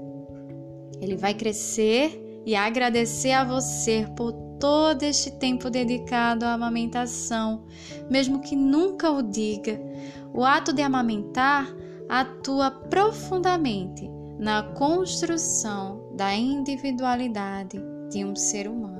Ele 1.00 1.16
vai 1.16 1.34
crescer 1.34 2.25
e 2.46 2.54
agradecer 2.54 3.32
a 3.32 3.42
você 3.42 4.06
por 4.16 4.32
todo 4.60 5.02
este 5.02 5.32
tempo 5.32 5.68
dedicado 5.68 6.44
à 6.44 6.52
amamentação, 6.52 7.64
mesmo 8.08 8.40
que 8.40 8.54
nunca 8.54 9.10
o 9.10 9.20
diga. 9.20 9.80
O 10.32 10.44
ato 10.44 10.72
de 10.72 10.80
amamentar 10.80 11.66
atua 12.08 12.70
profundamente 12.70 14.08
na 14.38 14.62
construção 14.62 16.14
da 16.16 16.32
individualidade 16.34 17.80
de 18.10 18.24
um 18.24 18.36
ser 18.36 18.68
humano. 18.68 18.96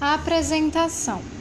Apresentação. 0.00 1.39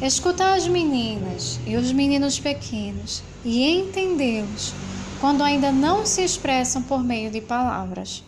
Escutar 0.00 0.56
as 0.56 0.68
meninas 0.68 1.58
e 1.66 1.74
os 1.74 1.90
meninos 1.90 2.38
pequenos 2.38 3.20
e 3.44 3.68
entendê-los 3.68 4.72
quando 5.20 5.42
ainda 5.42 5.72
não 5.72 6.06
se 6.06 6.22
expressam 6.22 6.80
por 6.82 7.02
meio 7.02 7.32
de 7.32 7.40
palavras. 7.40 8.22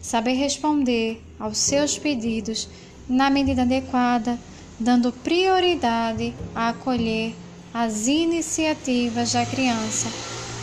Saber 0.00 0.34
responder 0.34 1.20
aos 1.36 1.58
seus 1.58 1.98
pedidos 1.98 2.68
na 3.08 3.28
medida 3.28 3.62
adequada, 3.62 4.38
dando 4.78 5.10
prioridade 5.10 6.32
a 6.54 6.68
acolher 6.68 7.34
as 7.74 8.06
iniciativas 8.06 9.32
da 9.32 9.44
criança, 9.44 10.08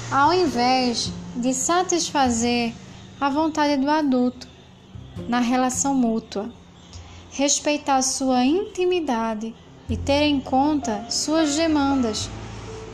ao 0.09 0.33
invés 0.33 1.11
de 1.35 1.53
satisfazer 1.53 2.73
a 3.19 3.29
vontade 3.29 3.81
do 3.81 3.89
adulto 3.89 4.47
na 5.27 5.41
relação 5.41 5.93
mútua. 5.93 6.49
Respeitar 7.31 8.01
sua 8.01 8.45
intimidade 8.45 9.53
e 9.89 9.95
ter 9.95 10.23
em 10.23 10.39
conta 10.39 11.05
suas 11.09 11.55
demandas, 11.55 12.29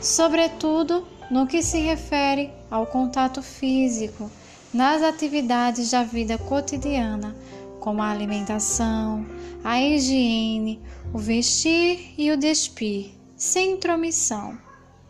sobretudo 0.00 1.06
no 1.30 1.46
que 1.46 1.62
se 1.62 1.78
refere 1.78 2.50
ao 2.70 2.86
contato 2.86 3.42
físico 3.42 4.30
nas 4.72 5.02
atividades 5.02 5.90
da 5.90 6.02
vida 6.02 6.36
cotidiana, 6.36 7.34
como 7.80 8.02
a 8.02 8.10
alimentação, 8.10 9.24
a 9.62 9.80
higiene, 9.80 10.80
o 11.12 11.18
vestir 11.18 12.12
e 12.18 12.30
o 12.30 12.36
despir, 12.36 13.12
sem 13.36 13.72
intromissão, 13.72 14.58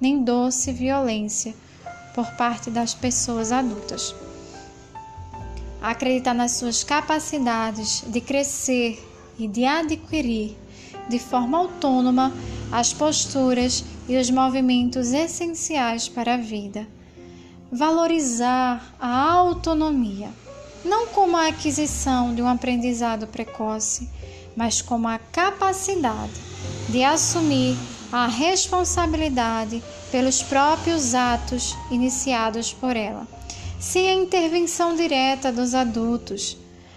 nem 0.00 0.22
doce 0.22 0.70
violência 0.70 1.54
por 2.14 2.30
parte 2.32 2.70
das 2.70 2.94
pessoas 2.94 3.52
adultas. 3.52 4.14
Acreditar 5.80 6.34
nas 6.34 6.52
suas 6.52 6.84
capacidades 6.84 8.04
de 8.06 8.20
crescer 8.20 9.02
e 9.38 9.48
de 9.48 9.64
adquirir 9.64 10.56
de 11.08 11.18
forma 11.18 11.58
autônoma 11.58 12.32
as 12.72 12.92
posturas 12.92 13.84
e 14.08 14.16
os 14.16 14.30
movimentos 14.30 15.12
essenciais 15.12 16.08
para 16.08 16.34
a 16.34 16.36
vida. 16.36 16.86
Valorizar 17.70 18.94
a 19.00 19.32
autonomia, 19.32 20.30
não 20.84 21.06
como 21.08 21.36
a 21.36 21.48
aquisição 21.48 22.34
de 22.34 22.42
um 22.42 22.48
aprendizado 22.48 23.26
precoce, 23.26 24.08
mas 24.56 24.80
como 24.82 25.08
a 25.08 25.18
capacidade 25.18 26.32
de 26.88 27.02
assumir 27.02 27.76
a 28.12 28.26
responsabilidade 28.26 29.82
pelos 30.12 30.42
próprios 30.42 31.14
atos 31.14 31.76
iniciados 31.90 32.72
por 32.72 32.96
ela. 32.96 33.26
sem 33.80 34.08
a 34.08 34.14
intervenção 34.14 34.96
direta 34.96 35.52
dos 35.52 35.74
adultos. 35.74 36.56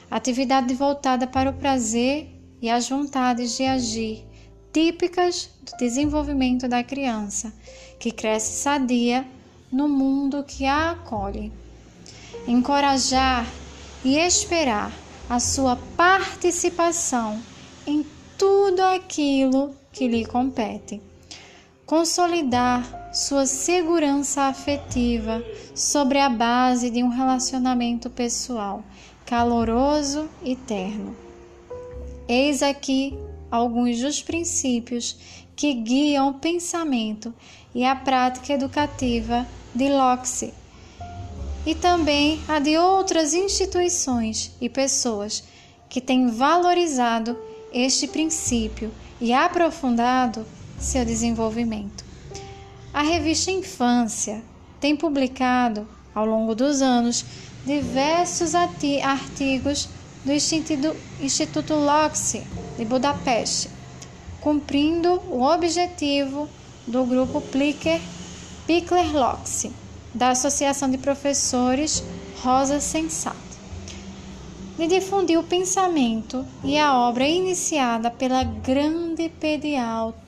Atividade 0.10 0.74
voltada 0.74 1.28
para 1.28 1.50
o 1.50 1.54
prazer 1.54 2.37
e 2.62 2.70
as 2.70 2.90
vontades 2.90 3.56
de 3.56 3.64
agir, 3.64 4.26
típicas 4.74 5.50
do 5.62 5.78
desenvolvimento 5.78 6.68
da 6.68 6.84
criança, 6.84 7.54
que 8.00 8.12
cresce 8.12 8.62
sadia 8.62 9.26
no 9.72 9.88
mundo 9.88 10.44
que 10.44 10.66
a 10.66 10.92
acolhe. 10.92 11.52
Encorajar 12.48 13.46
e 14.04 14.18
esperar 14.18 14.92
a 15.30 15.40
sua 15.40 15.76
participação 15.96 17.42
em 17.86 18.06
tudo 18.38 18.82
aquilo 18.82 19.76
que 19.92 20.08
lhe 20.08 20.26
compete. 20.26 21.02
Consolidar 21.86 23.14
sua 23.14 23.46
segurança 23.46 24.44
afetiva 24.44 25.44
sobre 25.74 26.20
a 26.20 26.30
base 26.30 26.90
de 26.90 27.04
um 27.04 27.10
relacionamento 27.10 28.10
pessoal 28.10 28.84
caloroso 29.26 30.30
e 30.44 30.56
terno. 30.56 31.27
Eis 32.28 32.62
aqui 32.62 33.18
alguns 33.50 34.02
dos 34.02 34.22
princípios 34.22 35.16
que 35.56 35.74
guiam 35.74 36.30
o 36.30 36.34
pensamento 36.34 37.34
e 37.74 37.86
a 37.86 37.96
prática 37.96 38.54
educativa 38.54 39.48
de 39.74 39.90
Locke 39.90 40.54
e 41.66 41.76
também 41.76 42.40
a 42.48 42.60
de 42.60 42.78
outras 42.78 43.34
instituições 43.34 44.52
e 44.60 44.70
pessoas 44.70 45.44
que 45.90 46.02
têm 46.02 46.28
valorizado 46.28 47.38
este 47.74 48.08
princípio 48.08 48.92
e 49.20 49.34
aprofundado 49.34 50.46
seu 50.80 51.04
desenvolvimento. 51.04 52.06
A 52.94 53.02
revista 53.02 53.52
Infância 53.52 54.44
tem 54.80 54.96
publicado, 54.96 55.88
ao 56.14 56.26
longo 56.26 56.56
dos 56.56 56.82
anos, 56.82 57.26
diversos 57.66 58.54
artigos 58.56 59.90
do 60.28 60.34
Instituto, 61.22 61.74
Locke 61.74 62.44
de 62.78 62.84
Budapeste, 62.84 63.70
cumprindo 64.42 65.22
o 65.30 65.42
objetivo 65.42 66.50
do 66.86 67.06
grupo 67.06 67.40
Plicker 67.40 68.02
Pickler 68.66 69.16
Locke 69.16 69.72
da 70.14 70.32
Associação 70.32 70.92
de 70.92 70.98
Professores 70.98 72.04
Rosa 72.44 72.82
Sensato, 72.82 73.38
de 74.78 74.86
difundir 74.88 75.40
o 75.40 75.44
pensamento 75.44 76.46
e 76.62 76.78
a 76.78 76.98
obra 76.98 77.26
iniciada 77.26 78.12
pela 78.12 78.44
grande 78.44 79.32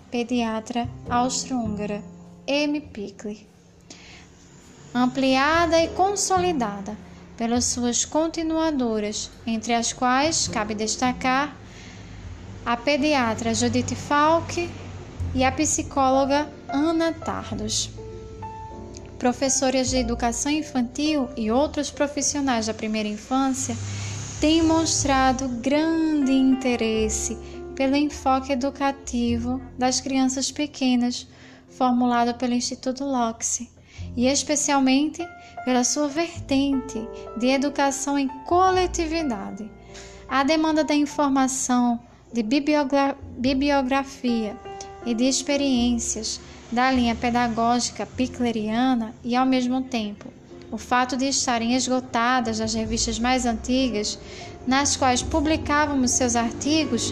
pediatra 0.09 0.87
austro-húngara 1.09 2.01
M. 2.47 2.79
Pickler, 2.79 3.45
ampliada 4.95 5.83
e 5.83 5.89
consolidada 5.89 7.08
pelas 7.39 7.63
suas 7.63 8.03
continuadoras, 8.03 9.31
entre 9.47 9.73
as 9.73 9.93
quais 9.93 10.49
cabe 10.49 10.75
destacar 10.75 11.55
a 12.65 12.75
pediatra 12.75 13.53
Judith 13.53 13.95
Falk 13.95 14.69
e 15.33 15.45
a 15.45 15.49
psicóloga 15.49 16.49
Ana 16.67 17.13
Tardos. 17.13 17.91
Professoras 19.17 19.89
de 19.89 19.95
educação 19.95 20.51
infantil 20.51 21.29
e 21.37 21.49
outros 21.49 21.89
profissionais 21.89 22.65
da 22.65 22.73
primeira 22.73 23.07
infância 23.07 23.77
têm 24.41 24.61
mostrado 24.61 25.47
grande 25.47 26.33
interesse 26.33 27.37
pelo 27.73 27.95
enfoque 27.95 28.51
educativo 28.51 29.61
das 29.77 30.01
crianças 30.01 30.51
pequenas, 30.51 31.25
formulado 31.69 32.33
pelo 32.33 32.53
Instituto 32.53 33.05
Locke, 33.05 33.69
e 34.15 34.27
especialmente 34.27 35.25
pela 35.65 35.83
sua 35.83 36.07
vertente 36.07 37.05
de 37.37 37.47
educação 37.47 38.17
em 38.17 38.27
coletividade. 38.45 39.69
A 40.27 40.43
demanda 40.43 40.83
da 40.83 40.93
informação, 40.93 41.99
de 42.31 42.43
bibliografia 42.43 44.55
e 45.05 45.13
de 45.13 45.23
experiências 45.23 46.39
da 46.71 46.91
linha 46.91 47.15
pedagógica 47.15 48.05
picleriana 48.05 49.13
e, 49.23 49.35
ao 49.35 49.45
mesmo 49.45 49.81
tempo, 49.81 50.31
o 50.71 50.77
fato 50.77 51.17
de 51.17 51.27
estarem 51.27 51.73
esgotadas 51.73 52.61
as 52.61 52.73
revistas 52.73 53.17
mais 53.17 53.45
antigas, 53.45 54.19
nas 54.67 54.95
quais 54.95 55.23
publicávamos 55.23 56.11
seus 56.11 56.35
artigos, 56.35 57.11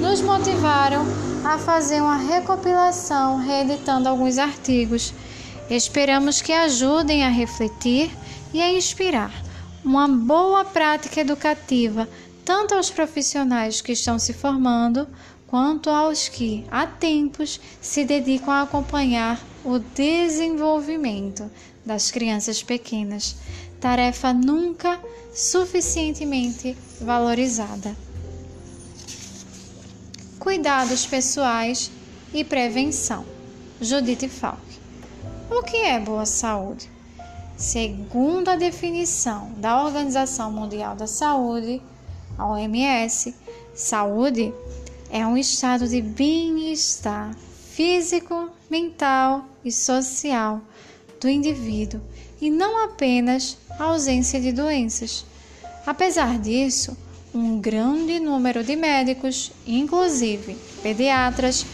nos 0.00 0.20
motivaram 0.20 1.06
a 1.44 1.56
fazer 1.56 2.02
uma 2.02 2.16
recopilação, 2.16 3.38
reeditando 3.38 4.08
alguns 4.08 4.36
artigos. 4.36 5.14
Esperamos 5.70 6.40
que 6.40 6.52
ajudem 6.52 7.24
a 7.24 7.28
refletir 7.28 8.10
e 8.54 8.60
a 8.60 8.72
inspirar 8.72 9.32
uma 9.84 10.08
boa 10.08 10.64
prática 10.64 11.20
educativa 11.20 12.08
tanto 12.44 12.74
aos 12.74 12.88
profissionais 12.88 13.82
que 13.82 13.92
estão 13.92 14.18
se 14.18 14.32
formando, 14.32 15.06
quanto 15.46 15.90
aos 15.90 16.28
que, 16.30 16.64
há 16.70 16.86
tempos, 16.86 17.60
se 17.78 18.04
dedicam 18.06 18.50
a 18.50 18.62
acompanhar 18.62 19.38
o 19.62 19.78
desenvolvimento 19.78 21.50
das 21.84 22.10
crianças 22.10 22.62
pequenas, 22.62 23.36
tarefa 23.78 24.32
nunca 24.32 24.98
suficientemente 25.34 26.74
valorizada. 27.02 27.94
Cuidados 30.38 31.04
pessoais 31.04 31.90
e 32.32 32.42
prevenção. 32.44 33.26
Judith 33.78 34.26
Falk. 34.28 34.67
O 35.50 35.62
que 35.62 35.78
é 35.78 35.98
boa 35.98 36.26
saúde? 36.26 36.90
Segundo 37.56 38.50
a 38.50 38.56
definição 38.56 39.50
da 39.56 39.82
Organização 39.82 40.52
Mundial 40.52 40.94
da 40.94 41.06
Saúde, 41.06 41.80
a 42.36 42.46
OMS, 42.46 43.34
saúde 43.74 44.52
é 45.10 45.26
um 45.26 45.38
estado 45.38 45.88
de 45.88 46.02
bem-estar 46.02 47.34
físico, 47.34 48.50
mental 48.68 49.46
e 49.64 49.72
social 49.72 50.60
do 51.18 51.30
indivíduo 51.30 52.02
e 52.42 52.50
não 52.50 52.84
apenas 52.84 53.56
a 53.70 53.84
ausência 53.84 54.38
de 54.38 54.52
doenças. 54.52 55.24
Apesar 55.86 56.38
disso, 56.38 56.94
um 57.34 57.58
grande 57.58 58.20
número 58.20 58.62
de 58.62 58.76
médicos, 58.76 59.50
inclusive 59.66 60.58
pediatras, 60.82 61.64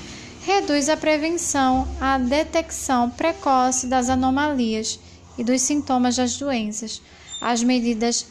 reduz 0.45 0.89
a 0.89 0.97
prevenção 0.97 1.89
à 2.01 2.19
detecção 2.19 3.09
precoce 3.11 3.87
das 3.87 4.11
anomalias 4.11 5.01
e 5.39 5.45
dos 5.45 5.63
sintomas 5.63 6.17
das 6.17 6.37
doenças, 6.37 7.01
as 7.41 7.63
medidas 7.63 8.27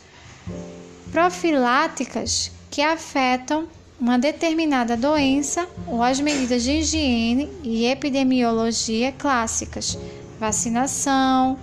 profiláticas 1.11 2.51
que 2.69 2.81
afetam 2.81 3.67
uma 3.99 4.17
determinada 4.17 4.95
doença 4.95 5.67
ou 5.87 6.03
as 6.03 6.19
medidas 6.19 6.63
de 6.63 6.71
higiene 6.71 7.49
e 7.63 7.85
epidemiologia 7.85 9.11
clássicas, 9.11 9.97
vacinação, 10.39 11.57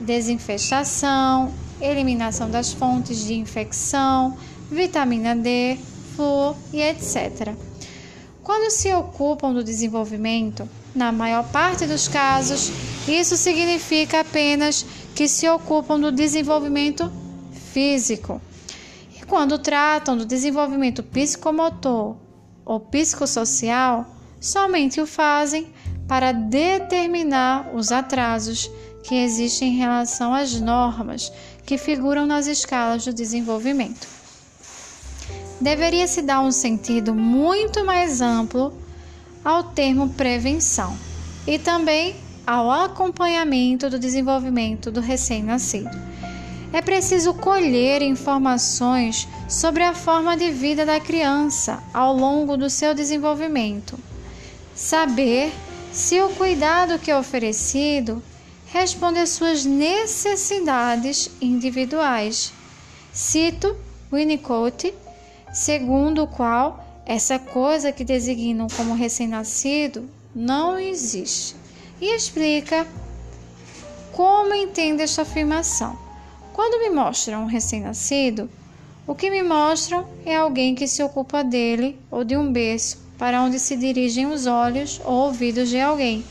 desinfestação, 0.00 1.52
eliminação 1.80 2.50
das 2.50 2.72
fontes 2.72 3.24
de 3.24 3.34
infecção, 3.34 4.36
vitamina 4.70 5.34
D, 5.36 5.78
flúor 6.14 6.56
e 6.72 6.80
etc. 6.80 7.65
Quando 8.46 8.70
se 8.70 8.94
ocupam 8.94 9.52
do 9.52 9.64
desenvolvimento, 9.64 10.68
na 10.94 11.10
maior 11.10 11.50
parte 11.50 11.84
dos 11.84 12.06
casos, 12.06 12.70
isso 13.08 13.36
significa 13.36 14.20
apenas 14.20 14.86
que 15.16 15.26
se 15.26 15.48
ocupam 15.48 15.98
do 15.98 16.12
desenvolvimento 16.12 17.10
físico 17.72 18.40
quando 19.26 19.58
tratam 19.58 20.16
do 20.16 20.24
desenvolvimento 20.24 21.02
psicomotor 21.02 22.14
ou 22.64 22.78
psicossocial, 22.78 24.06
somente 24.40 25.00
o 25.00 25.06
fazem 25.08 25.72
para 26.06 26.30
determinar 26.30 27.74
os 27.74 27.90
atrasos 27.90 28.70
que 29.02 29.16
existem 29.16 29.70
em 29.70 29.76
relação 29.76 30.32
às 30.32 30.60
normas 30.60 31.32
que 31.64 31.76
figuram 31.76 32.26
nas 32.26 32.46
escalas 32.46 33.04
do 33.04 33.12
desenvolvimento. 33.12 34.15
Deveria-se 35.60 36.22
dar 36.22 36.40
um 36.40 36.52
sentido 36.52 37.14
muito 37.14 37.84
mais 37.84 38.20
amplo 38.20 38.72
ao 39.44 39.62
termo 39.62 40.10
prevenção 40.10 40.96
e 41.46 41.58
também 41.58 42.16
ao 42.46 42.70
acompanhamento 42.70 43.88
do 43.88 43.98
desenvolvimento 43.98 44.90
do 44.90 45.00
recém-nascido 45.00 45.90
é 46.72 46.82
preciso 46.82 47.32
colher 47.32 48.02
informações 48.02 49.26
sobre 49.48 49.82
a 49.82 49.94
forma 49.94 50.36
de 50.36 50.50
vida 50.50 50.84
da 50.84 51.00
criança 51.00 51.82
ao 51.94 52.14
longo 52.14 52.56
do 52.56 52.68
seu 52.68 52.92
desenvolvimento. 52.92 53.98
Saber 54.74 55.52
se 55.92 56.20
o 56.20 56.28
cuidado 56.30 56.98
que 56.98 57.10
é 57.10 57.16
oferecido 57.16 58.22
responde 58.66 59.20
às 59.20 59.30
suas 59.30 59.64
necessidades 59.64 61.30
individuais. 61.40 62.52
Cito 63.12 63.74
Winnicott, 64.12 64.92
segundo 65.56 66.24
o 66.24 66.26
qual 66.26 66.84
essa 67.06 67.38
coisa 67.38 67.90
que 67.90 68.04
designam 68.04 68.66
como 68.76 68.92
recém-nascido 68.92 70.06
não 70.34 70.78
existe, 70.78 71.56
e 71.98 72.14
explica 72.14 72.86
como 74.12 74.54
entende 74.54 75.02
esta 75.02 75.22
afirmação 75.22 75.98
Quando 76.52 76.78
me 76.78 76.90
mostram 76.94 77.44
um 77.44 77.46
recém-nascido, 77.46 78.50
o 79.06 79.14
que 79.14 79.30
me 79.30 79.42
mostram 79.42 80.06
é 80.26 80.36
alguém 80.36 80.74
que 80.74 80.86
se 80.86 81.02
ocupa 81.02 81.42
dele 81.42 81.98
ou 82.10 82.22
de 82.22 82.36
um 82.36 82.52
berço 82.52 82.98
para 83.16 83.40
onde 83.40 83.58
se 83.58 83.76
dirigem 83.76 84.26
os 84.26 84.44
olhos 84.44 85.00
ou 85.06 85.26
ouvidos 85.26 85.70
de 85.70 85.80
alguém. 85.80 86.22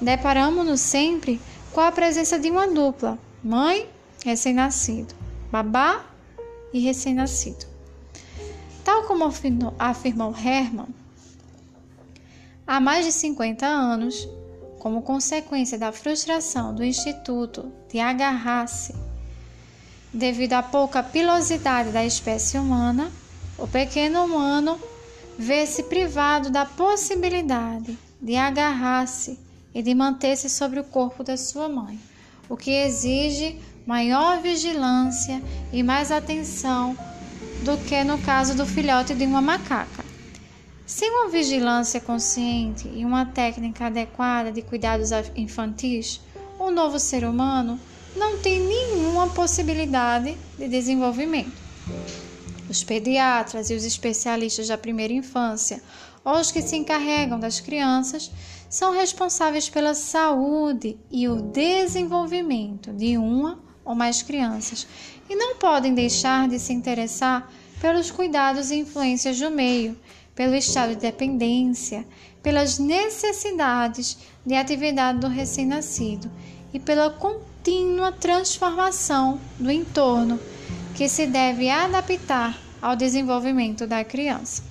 Deparamos-nos 0.00 0.80
sempre 0.80 1.38
com 1.70 1.82
a 1.82 1.92
presença 1.92 2.38
de 2.38 2.50
uma 2.50 2.66
dupla, 2.66 3.18
mãe, 3.42 3.86
recém-nascido, 4.24 5.14
babá 5.52 6.02
e 6.72 6.78
recém-nascido. 6.80 7.73
Tal 8.84 9.04
como 9.04 9.24
afirmou 9.78 10.34
Herman, 10.36 10.88
há 12.66 12.78
mais 12.78 13.06
de 13.06 13.12
50 13.12 13.66
anos, 13.66 14.28
como 14.78 15.00
consequência 15.00 15.78
da 15.78 15.90
frustração 15.90 16.74
do 16.74 16.84
Instituto 16.84 17.72
de 17.90 17.98
agarrar-se 17.98 18.94
devido 20.12 20.52
à 20.52 20.62
pouca 20.62 21.02
pilosidade 21.02 21.90
da 21.90 22.04
espécie 22.04 22.58
humana, 22.58 23.10
o 23.58 23.66
pequeno 23.66 24.22
humano 24.22 24.78
vê-se 25.38 25.84
privado 25.84 26.50
da 26.50 26.66
possibilidade 26.66 27.98
de 28.20 28.36
agarrar-se 28.36 29.38
e 29.74 29.82
de 29.82 29.94
manter-se 29.94 30.48
sobre 30.48 30.78
o 30.78 30.84
corpo 30.84 31.24
da 31.24 31.36
sua 31.36 31.68
mãe, 31.68 31.98
o 32.48 32.56
que 32.56 32.70
exige 32.70 33.58
maior 33.86 34.40
vigilância 34.40 35.42
e 35.72 35.82
mais 35.82 36.12
atenção 36.12 36.96
do 37.64 37.78
que 37.78 38.04
no 38.04 38.18
caso 38.18 38.54
do 38.54 38.66
filhote 38.66 39.14
de 39.14 39.24
uma 39.24 39.40
macaca. 39.40 40.04
Sem 40.84 41.10
uma 41.10 41.30
vigilância 41.30 41.98
consciente 41.98 42.86
e 42.94 43.06
uma 43.06 43.24
técnica 43.24 43.86
adequada 43.86 44.52
de 44.52 44.60
cuidados 44.60 45.08
infantis, 45.34 46.20
o 46.58 46.70
novo 46.70 46.98
ser 46.98 47.24
humano 47.24 47.80
não 48.14 48.36
tem 48.36 48.60
nenhuma 48.60 49.28
possibilidade 49.28 50.36
de 50.58 50.68
desenvolvimento. 50.68 51.56
Os 52.68 52.84
pediatras 52.84 53.70
e 53.70 53.74
os 53.74 53.84
especialistas 53.84 54.68
da 54.68 54.76
primeira 54.76 55.14
infância, 55.14 55.82
ou 56.22 56.34
os 56.34 56.52
que 56.52 56.60
se 56.60 56.76
encarregam 56.76 57.40
das 57.40 57.60
crianças, 57.60 58.30
são 58.68 58.92
responsáveis 58.92 59.70
pela 59.70 59.94
saúde 59.94 60.98
e 61.10 61.26
o 61.28 61.40
desenvolvimento 61.40 62.92
de 62.92 63.16
uma 63.16 63.58
ou 63.84 63.94
mais 63.94 64.20
crianças 64.20 64.86
e 65.34 65.36
não 65.36 65.56
podem 65.56 65.92
deixar 65.92 66.46
de 66.46 66.60
se 66.60 66.72
interessar 66.72 67.50
pelos 67.80 68.08
cuidados 68.08 68.70
e 68.70 68.76
influências 68.76 69.36
do 69.36 69.50
meio, 69.50 69.96
pelo 70.32 70.54
estado 70.54 70.90
de 70.90 71.00
dependência, 71.00 72.06
pelas 72.40 72.78
necessidades 72.78 74.16
de 74.46 74.54
atividade 74.54 75.18
do 75.18 75.26
recém-nascido 75.26 76.30
e 76.72 76.78
pela 76.78 77.10
contínua 77.10 78.12
transformação 78.12 79.40
do 79.58 79.72
entorno 79.72 80.38
que 80.94 81.08
se 81.08 81.26
deve 81.26 81.68
adaptar 81.68 82.56
ao 82.80 82.94
desenvolvimento 82.94 83.88
da 83.88 84.04
criança. 84.04 84.62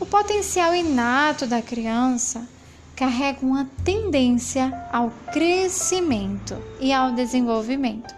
O 0.00 0.06
potencial 0.06 0.74
inato 0.74 1.46
da 1.46 1.60
criança 1.60 2.48
carrega 2.96 3.44
uma 3.44 3.68
tendência 3.84 4.72
ao 4.90 5.10
crescimento 5.30 6.56
e 6.80 6.94
ao 6.94 7.12
desenvolvimento. 7.12 8.14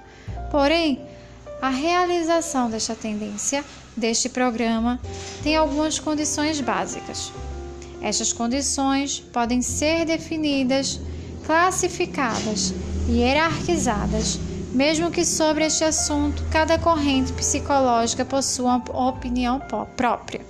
Porém, 0.49 1.01
a 1.63 1.69
realização 1.69 2.69
desta 2.69 2.93
tendência 2.97 3.65
deste 3.97 4.29
programa 4.29 5.01
tem 5.45 5.55
algumas 5.55 5.97
condições 5.97 6.61
básicas. 6.61 7.33
Estas 8.03 8.33
condições 8.33 9.21
podem 9.33 9.63
ser 9.63 10.05
definidas, 10.05 10.99
classificadas 11.47 12.75
e 13.09 13.21
hierarquizadas, 13.21 14.41
mesmo 14.73 15.13
que 15.13 15.25
sobre 15.25 15.65
este 15.65 15.85
assunto 15.85 16.43
cada 16.51 16.77
corrente 16.81 17.33
psicológica 17.33 18.25
possua 18.25 18.83
uma 18.85 19.09
opinião 19.11 19.63
própria. 19.97 20.41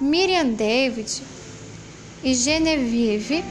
Miriam 0.00 0.48
David 0.54 1.22
e 2.24 2.34
Genevieve 2.34 3.44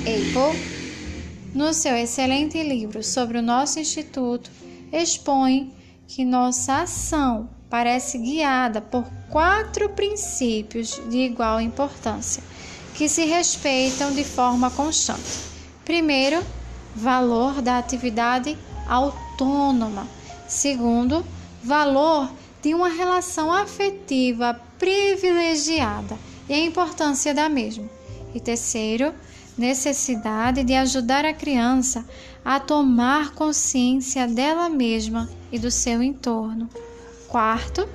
Apple, 0.00 0.60
no 1.54 1.72
seu 1.72 1.96
excelente 1.96 2.62
livro 2.62 3.02
sobre 3.02 3.38
o 3.38 3.42
nosso 3.42 3.80
instituto, 3.80 4.50
expõe 4.92 5.72
que 6.06 6.24
nossa 6.24 6.82
ação 6.82 7.48
parece 7.70 8.18
guiada 8.18 8.82
por 8.82 9.04
quatro 9.30 9.88
princípios 9.88 11.00
de 11.08 11.18
igual 11.18 11.60
importância, 11.60 12.42
que 12.94 13.08
se 13.08 13.24
respeitam 13.24 14.12
de 14.12 14.22
forma 14.22 14.70
constante. 14.70 15.40
Primeiro, 15.84 16.44
valor 16.94 17.62
da 17.62 17.78
atividade 17.78 18.58
autônoma. 18.86 20.06
Segundo, 20.46 21.24
valor 21.64 22.30
de 22.60 22.74
uma 22.74 22.88
relação 22.88 23.50
afetiva 23.50 24.60
privilegiada 24.78 26.18
e 26.48 26.52
a 26.52 26.58
importância 26.58 27.32
da 27.32 27.48
mesma. 27.48 27.88
E 28.34 28.40
terceiro, 28.40 29.14
necessidade 29.56 30.64
de 30.64 30.74
ajudar 30.74 31.24
a 31.24 31.34
criança 31.34 32.04
a 32.44 32.58
tomar 32.58 33.32
consciência 33.34 34.26
dela 34.26 34.68
mesma 34.68 35.28
e 35.50 35.58
do 35.58 35.70
seu 35.70 36.02
entorno. 36.02 36.68
Quarto, 37.28 37.88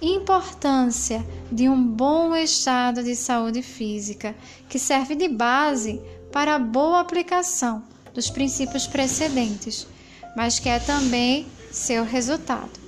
importância 0.00 1.24
de 1.50 1.68
um 1.68 1.82
bom 1.82 2.34
estado 2.36 3.02
de 3.02 3.16
saúde 3.16 3.62
física, 3.62 4.34
que 4.68 4.78
serve 4.78 5.14
de 5.14 5.28
base 5.28 6.00
para 6.32 6.56
a 6.56 6.58
boa 6.58 7.00
aplicação 7.00 7.82
dos 8.12 8.30
princípios 8.30 8.86
precedentes, 8.86 9.86
mas 10.36 10.58
que 10.58 10.68
é 10.68 10.78
também 10.78 11.46
seu 11.70 12.04
resultado. 12.04 12.84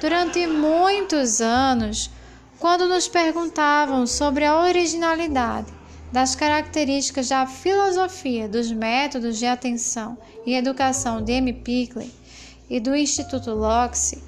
Durante 0.00 0.46
muitos 0.46 1.40
anos, 1.40 2.10
quando 2.58 2.88
nos 2.88 3.06
perguntavam 3.06 4.06
sobre 4.06 4.44
a 4.44 4.60
originalidade 4.60 5.77
das 6.12 6.34
características 6.34 7.28
da 7.28 7.46
filosofia 7.46 8.48
dos 8.48 8.72
métodos 8.72 9.38
de 9.38 9.46
atenção 9.46 10.16
e 10.46 10.54
educação 10.54 11.22
de 11.22 11.32
M. 11.32 11.52
Pickley 11.52 12.10
e 12.68 12.80
do 12.80 12.94
Instituto 12.94 13.50
Loxi, 13.52 14.22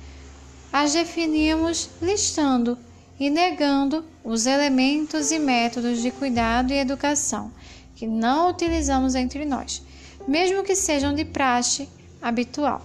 as 0.72 0.92
definimos 0.92 1.90
listando 2.00 2.78
e 3.18 3.28
negando 3.28 4.04
os 4.22 4.46
elementos 4.46 5.30
e 5.30 5.38
métodos 5.38 6.00
de 6.00 6.10
cuidado 6.10 6.72
e 6.72 6.78
educação 6.78 7.50
que 7.96 8.06
não 8.06 8.50
utilizamos 8.50 9.14
entre 9.14 9.44
nós, 9.44 9.82
mesmo 10.26 10.62
que 10.62 10.74
sejam 10.74 11.14
de 11.14 11.24
praxe 11.24 11.88
habitual. 12.22 12.82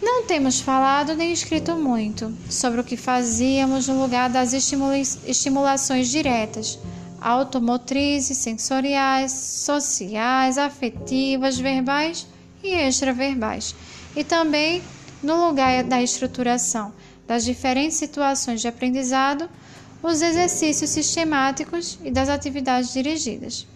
Não 0.00 0.24
temos 0.24 0.60
falado 0.60 1.14
nem 1.14 1.32
escrito 1.32 1.76
muito 1.76 2.32
sobre 2.50 2.80
o 2.80 2.84
que 2.84 2.96
fazíamos 2.96 3.86
no 3.86 4.00
lugar 4.00 4.28
das 4.28 4.52
estimulações 4.52 6.08
diretas 6.08 6.78
automotrizes, 7.22 8.38
sensoriais, 8.38 9.32
sociais, 9.32 10.58
afetivas, 10.58 11.58
verbais 11.58 12.26
e 12.62 12.68
extraverbais, 12.68 13.74
e 14.16 14.24
também 14.24 14.82
no 15.22 15.46
lugar 15.46 15.84
da 15.84 16.02
estruturação 16.02 16.92
das 17.26 17.44
diferentes 17.44 17.96
situações 17.96 18.60
de 18.60 18.68
aprendizado, 18.68 19.48
os 20.02 20.20
exercícios 20.20 20.90
sistemáticos 20.90 21.98
e 22.02 22.10
das 22.10 22.28
atividades 22.28 22.92
dirigidas. 22.92 23.66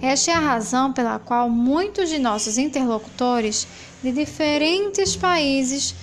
Esta 0.00 0.32
é 0.32 0.34
a 0.34 0.40
razão 0.40 0.92
pela 0.92 1.18
qual 1.18 1.48
muitos 1.48 2.08
de 2.08 2.18
nossos 2.18 2.58
interlocutores 2.58 3.68
de 4.02 4.10
diferentes 4.10 5.14
países 5.14 5.94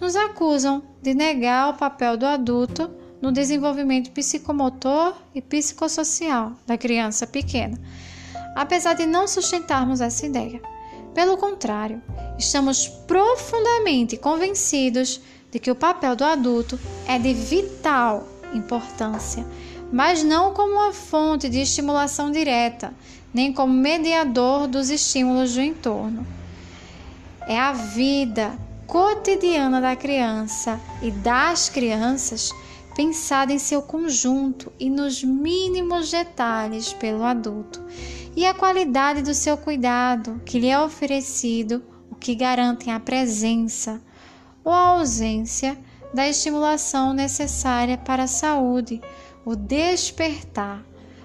nos 0.00 0.16
acusam 0.16 0.82
de 1.00 1.14
negar 1.14 1.70
o 1.70 1.74
papel 1.74 2.16
do 2.16 2.26
adulto 2.26 2.90
no 3.24 3.32
desenvolvimento 3.32 4.10
psicomotor 4.10 5.14
e 5.34 5.40
psicossocial 5.40 6.52
da 6.66 6.76
criança 6.76 7.26
pequena, 7.26 7.80
apesar 8.54 8.92
de 8.92 9.06
não 9.06 9.26
sustentarmos 9.26 10.02
essa 10.02 10.26
ideia. 10.26 10.60
Pelo 11.14 11.38
contrário, 11.38 12.02
estamos 12.38 12.86
profundamente 12.86 14.18
convencidos 14.18 15.22
de 15.50 15.58
que 15.58 15.70
o 15.70 15.74
papel 15.74 16.14
do 16.14 16.22
adulto 16.22 16.78
é 17.08 17.18
de 17.18 17.32
vital 17.32 18.28
importância, 18.52 19.46
mas 19.90 20.22
não 20.22 20.52
como 20.52 20.74
uma 20.74 20.92
fonte 20.92 21.48
de 21.48 21.60
estimulação 21.60 22.30
direta, 22.30 22.92
nem 23.32 23.54
como 23.54 23.72
mediador 23.72 24.66
dos 24.66 24.90
estímulos 24.90 25.54
do 25.54 25.62
entorno. 25.62 26.26
É 27.48 27.58
a 27.58 27.72
vida 27.72 28.52
cotidiana 28.86 29.80
da 29.80 29.96
criança 29.96 30.78
e 31.00 31.10
das 31.10 31.70
crianças 31.70 32.52
pensada 32.94 33.52
em 33.52 33.58
seu 33.58 33.82
conjunto 33.82 34.72
e 34.78 34.88
nos 34.88 35.22
mínimos 35.22 36.10
detalhes 36.10 36.92
pelo 36.92 37.24
adulto, 37.24 37.82
e 38.36 38.44
a 38.44 38.54
qualidade 38.54 39.22
do 39.22 39.34
seu 39.34 39.56
cuidado 39.56 40.40
que 40.44 40.58
lhe 40.58 40.68
é 40.68 40.78
oferecido, 40.78 41.82
o 42.10 42.14
que 42.14 42.34
garantem 42.34 42.92
a 42.92 43.00
presença 43.00 44.00
ou 44.64 44.72
a 44.72 44.88
ausência 44.90 45.78
da 46.12 46.28
estimulação 46.28 47.12
necessária 47.12 47.98
para 47.98 48.24
a 48.24 48.28
saúde, 48.28 49.00
o 49.44 49.56
despertar, 49.56 50.84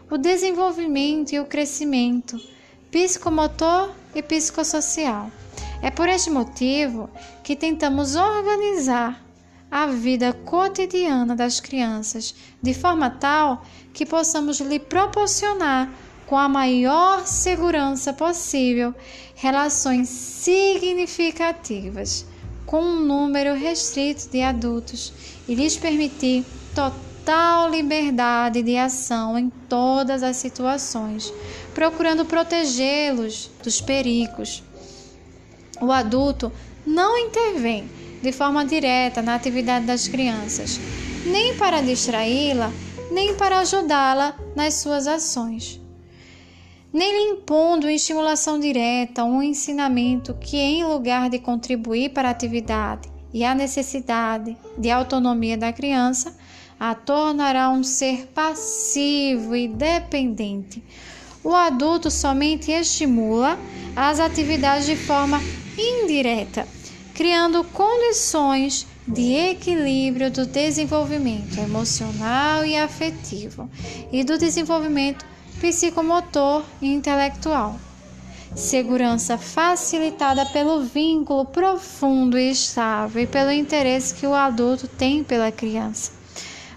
o 0.10 0.18
desenvolvimento 0.18 1.34
e 1.34 1.40
o 1.40 1.46
crescimento 1.46 2.40
psicomotor 2.92 3.92
e 4.16 4.22
psicossocial. 4.22 5.32
É 5.82 5.92
por 5.92 6.10
este 6.10 6.30
motivo 6.30 7.10
que 7.44 7.56
tentamos 7.56 8.16
organizar 8.16 9.24
a 9.72 9.88
vida 9.88 10.34
cotidiana 10.34 11.36
das 11.36 11.60
crianças 11.60 12.34
de 12.62 12.74
forma 12.74 13.10
tal 13.10 13.66
que 13.94 14.06
possamos 14.06 14.60
lhe 14.60 14.78
proporcionar 14.80 15.90
com 16.26 16.38
a 16.38 16.50
maior 16.50 17.26
segurança 17.26 18.14
possível 18.14 18.94
relações 19.36 20.10
significativas 20.10 22.26
com 22.66 22.82
um 22.82 23.00
número 23.00 23.54
restrito 23.56 24.30
de 24.30 24.42
adultos 24.42 25.14
e 25.48 25.56
lhes 25.56 25.76
permitir 25.76 26.46
total 26.76 27.70
liberdade 27.70 28.62
de 28.62 28.78
ação 28.78 29.40
em 29.40 29.50
todas 29.68 30.22
as 30.22 30.38
situações, 30.38 31.34
procurando 31.74 32.26
protegê-los 32.26 33.50
dos 33.64 33.82
perigos. 33.82 34.62
O 35.82 35.92
adulto 35.92 36.52
não 36.86 37.18
intervém 37.18 37.90
de 38.22 38.32
forma 38.32 38.66
direta 38.66 39.22
na 39.22 39.36
atividade 39.36 39.86
das 39.86 40.08
crianças, 40.08 40.80
nem 41.26 41.56
para 41.56 41.82
distraí-la, 41.82 42.72
nem 43.12 43.36
para 43.36 43.60
ajudá-la 43.60 44.36
nas 44.56 44.76
suas 44.76 45.08
ações. 45.08 45.80
Nem 46.92 47.12
lhe 47.12 47.34
impondo 47.34 47.90
estimulação 47.90 48.60
direta 48.60 49.24
um 49.24 49.44
ensinamento 49.44 50.34
que, 50.34 50.58
em 50.58 50.84
lugar 50.84 51.30
de 51.30 51.38
contribuir 51.38 52.10
para 52.10 52.30
a 52.30 52.32
atividade 52.32 53.08
e 53.32 53.44
a 53.44 53.54
necessidade 53.54 54.58
de 54.78 54.90
autonomia 54.90 55.56
da 55.56 55.72
criança, 55.72 56.36
a 56.80 56.96
tornará 56.96 57.70
um 57.70 57.84
ser 57.84 58.28
passivo 58.34 59.56
e 59.56 59.68
dependente. 59.68 60.84
O 61.44 61.54
adulto 61.54 62.10
somente 62.10 62.72
estimula 62.72 63.60
as 63.96 64.20
atividades 64.20 64.86
de 64.86 64.96
forma 64.96 65.40
indireta, 65.78 66.68
criando 67.20 67.66
condições 67.66 68.88
de 69.06 69.34
equilíbrio 69.34 70.32
do 70.32 70.46
desenvolvimento 70.46 71.60
emocional 71.60 72.64
e 72.66 72.78
afetivo 72.78 73.70
e 74.10 74.24
do 74.24 74.38
desenvolvimento 74.38 75.26
psicomotor 75.60 76.64
e 76.82 76.88
intelectual. 76.88 77.78
Segurança 78.56 79.38
facilitada 79.38 80.46
pelo 80.46 80.84
vínculo 80.84 81.44
profundo 81.44 82.40
e 82.40 82.52
estável 82.52 83.24
e 83.24 83.28
pelo 83.28 83.52
interesse 83.52 84.16
que 84.16 84.26
o 84.26 84.34
adulto 84.34 84.88
tem 84.88 85.22
pela 85.22 85.52
criança. 85.52 86.14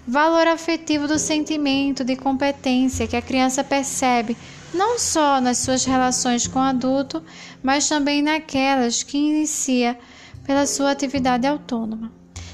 Valor 0.05 0.47
afetivo 0.47 1.07
do 1.07 1.17
sentimento 1.17 2.03
de 2.03 2.17
competência 2.17 3.07
que 3.07 3.15
a 3.15 3.21
criança 3.21 3.63
percebe 3.63 4.35
não 4.73 4.99
só 4.99 5.39
nas 5.39 5.59
suas 5.59 5.85
relações 5.85 6.47
com 6.47 6.59
o 6.59 6.63
adulto, 6.63 7.23
mas 7.63 7.87
também 7.87 8.21
naquelas 8.21 9.03
que 9.03 9.17
inicia 9.17 9.97
pela 10.43 10.65
sua 10.65 10.91
atividade 10.91 11.47
autônoma. 11.47 12.11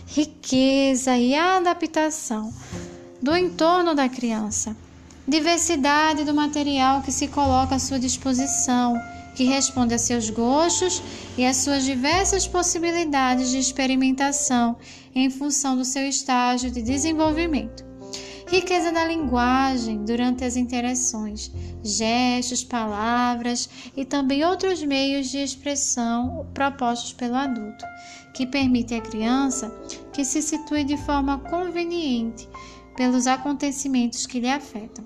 Riqueza 0.08 1.18
e 1.18 1.36
adaptação 1.36 2.54
do 3.22 3.36
entorno 3.36 3.94
da 3.94 4.10
criança 4.10 4.76
diversidade 5.30 6.24
do 6.24 6.34
material 6.34 7.04
que 7.04 7.12
se 7.12 7.28
coloca 7.28 7.76
à 7.76 7.80
sua 7.80 8.00
disposição, 8.00 9.00
que 9.36 9.44
responde 9.44 9.94
a 9.94 9.98
seus 9.98 10.30
gostos 10.30 11.02
e 11.38 11.46
às 11.46 11.58
suas 11.58 11.86
diversas 11.86 12.48
possibilidades 12.48 13.52
de 13.52 13.60
experimentação 13.60 14.76
em 15.14 15.30
função 15.30 15.78
do 15.78 15.86
seu 15.86 16.04
estágio 16.08 16.72
de 16.72 16.82
desenvolvimento. 16.82 17.89
Riqueza 18.52 18.92
da 18.92 19.06
linguagem 19.06 20.04
durante 20.04 20.44
as 20.44 20.56
interações, 20.56 21.52
gestos, 21.84 22.64
palavras 22.64 23.70
e 23.96 24.04
também 24.04 24.44
outros 24.44 24.82
meios 24.82 25.30
de 25.30 25.38
expressão 25.38 26.48
propostos 26.52 27.14
pelo 27.14 27.36
adulto, 27.36 27.86
que 28.34 28.48
permite 28.48 28.96
à 28.96 29.02
criança 29.02 29.72
que 30.12 30.26
se 30.26 30.42
situe 30.42 30.84
de 30.84 30.98
forma 30.98 31.38
conveniente 31.38 32.50
pelos 32.98 33.28
acontecimentos 33.28 34.26
que 34.26 34.40
lhe 34.40 34.50
afetam. 34.50 35.06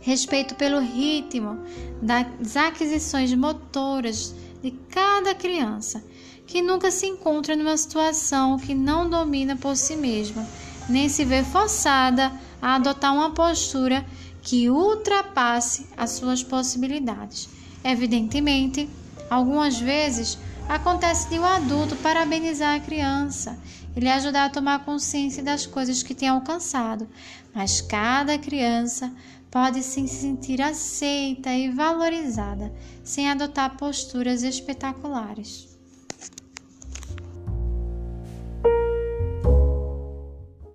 Respeito 0.00 0.54
pelo 0.54 0.80
ritmo 0.80 1.58
das 2.00 2.56
aquisições 2.56 3.34
motoras 3.34 4.34
de 4.62 4.70
cada 4.88 5.34
criança, 5.34 6.02
que 6.46 6.62
nunca 6.62 6.90
se 6.90 7.06
encontra 7.06 7.54
numa 7.54 7.76
situação 7.76 8.58
que 8.58 8.74
não 8.74 9.10
domina 9.10 9.56
por 9.56 9.76
si 9.76 9.94
mesma, 9.94 10.46
nem 10.88 11.08
se 11.08 11.24
vê 11.24 11.42
forçada 11.42 12.32
a 12.60 12.76
adotar 12.76 13.14
uma 13.14 13.30
postura 13.30 14.04
que 14.42 14.68
ultrapasse 14.68 15.86
as 15.96 16.12
suas 16.12 16.42
possibilidades. 16.42 17.48
Evidentemente, 17.82 18.88
algumas 19.30 19.78
vezes 19.78 20.38
acontece 20.68 21.28
de 21.28 21.38
um 21.38 21.44
adulto 21.44 21.96
parabenizar 21.96 22.76
a 22.76 22.80
criança 22.80 23.58
e 23.96 24.00
lhe 24.00 24.08
ajudar 24.08 24.46
a 24.46 24.50
tomar 24.50 24.84
consciência 24.84 25.42
das 25.42 25.66
coisas 25.66 26.02
que 26.02 26.14
tem 26.14 26.28
alcançado, 26.28 27.08
mas 27.54 27.80
cada 27.80 28.38
criança 28.38 29.12
pode 29.50 29.82
se 29.82 30.06
sentir 30.08 30.60
aceita 30.60 31.52
e 31.52 31.70
valorizada 31.70 32.72
sem 33.04 33.30
adotar 33.30 33.76
posturas 33.76 34.42
espetaculares. 34.42 35.73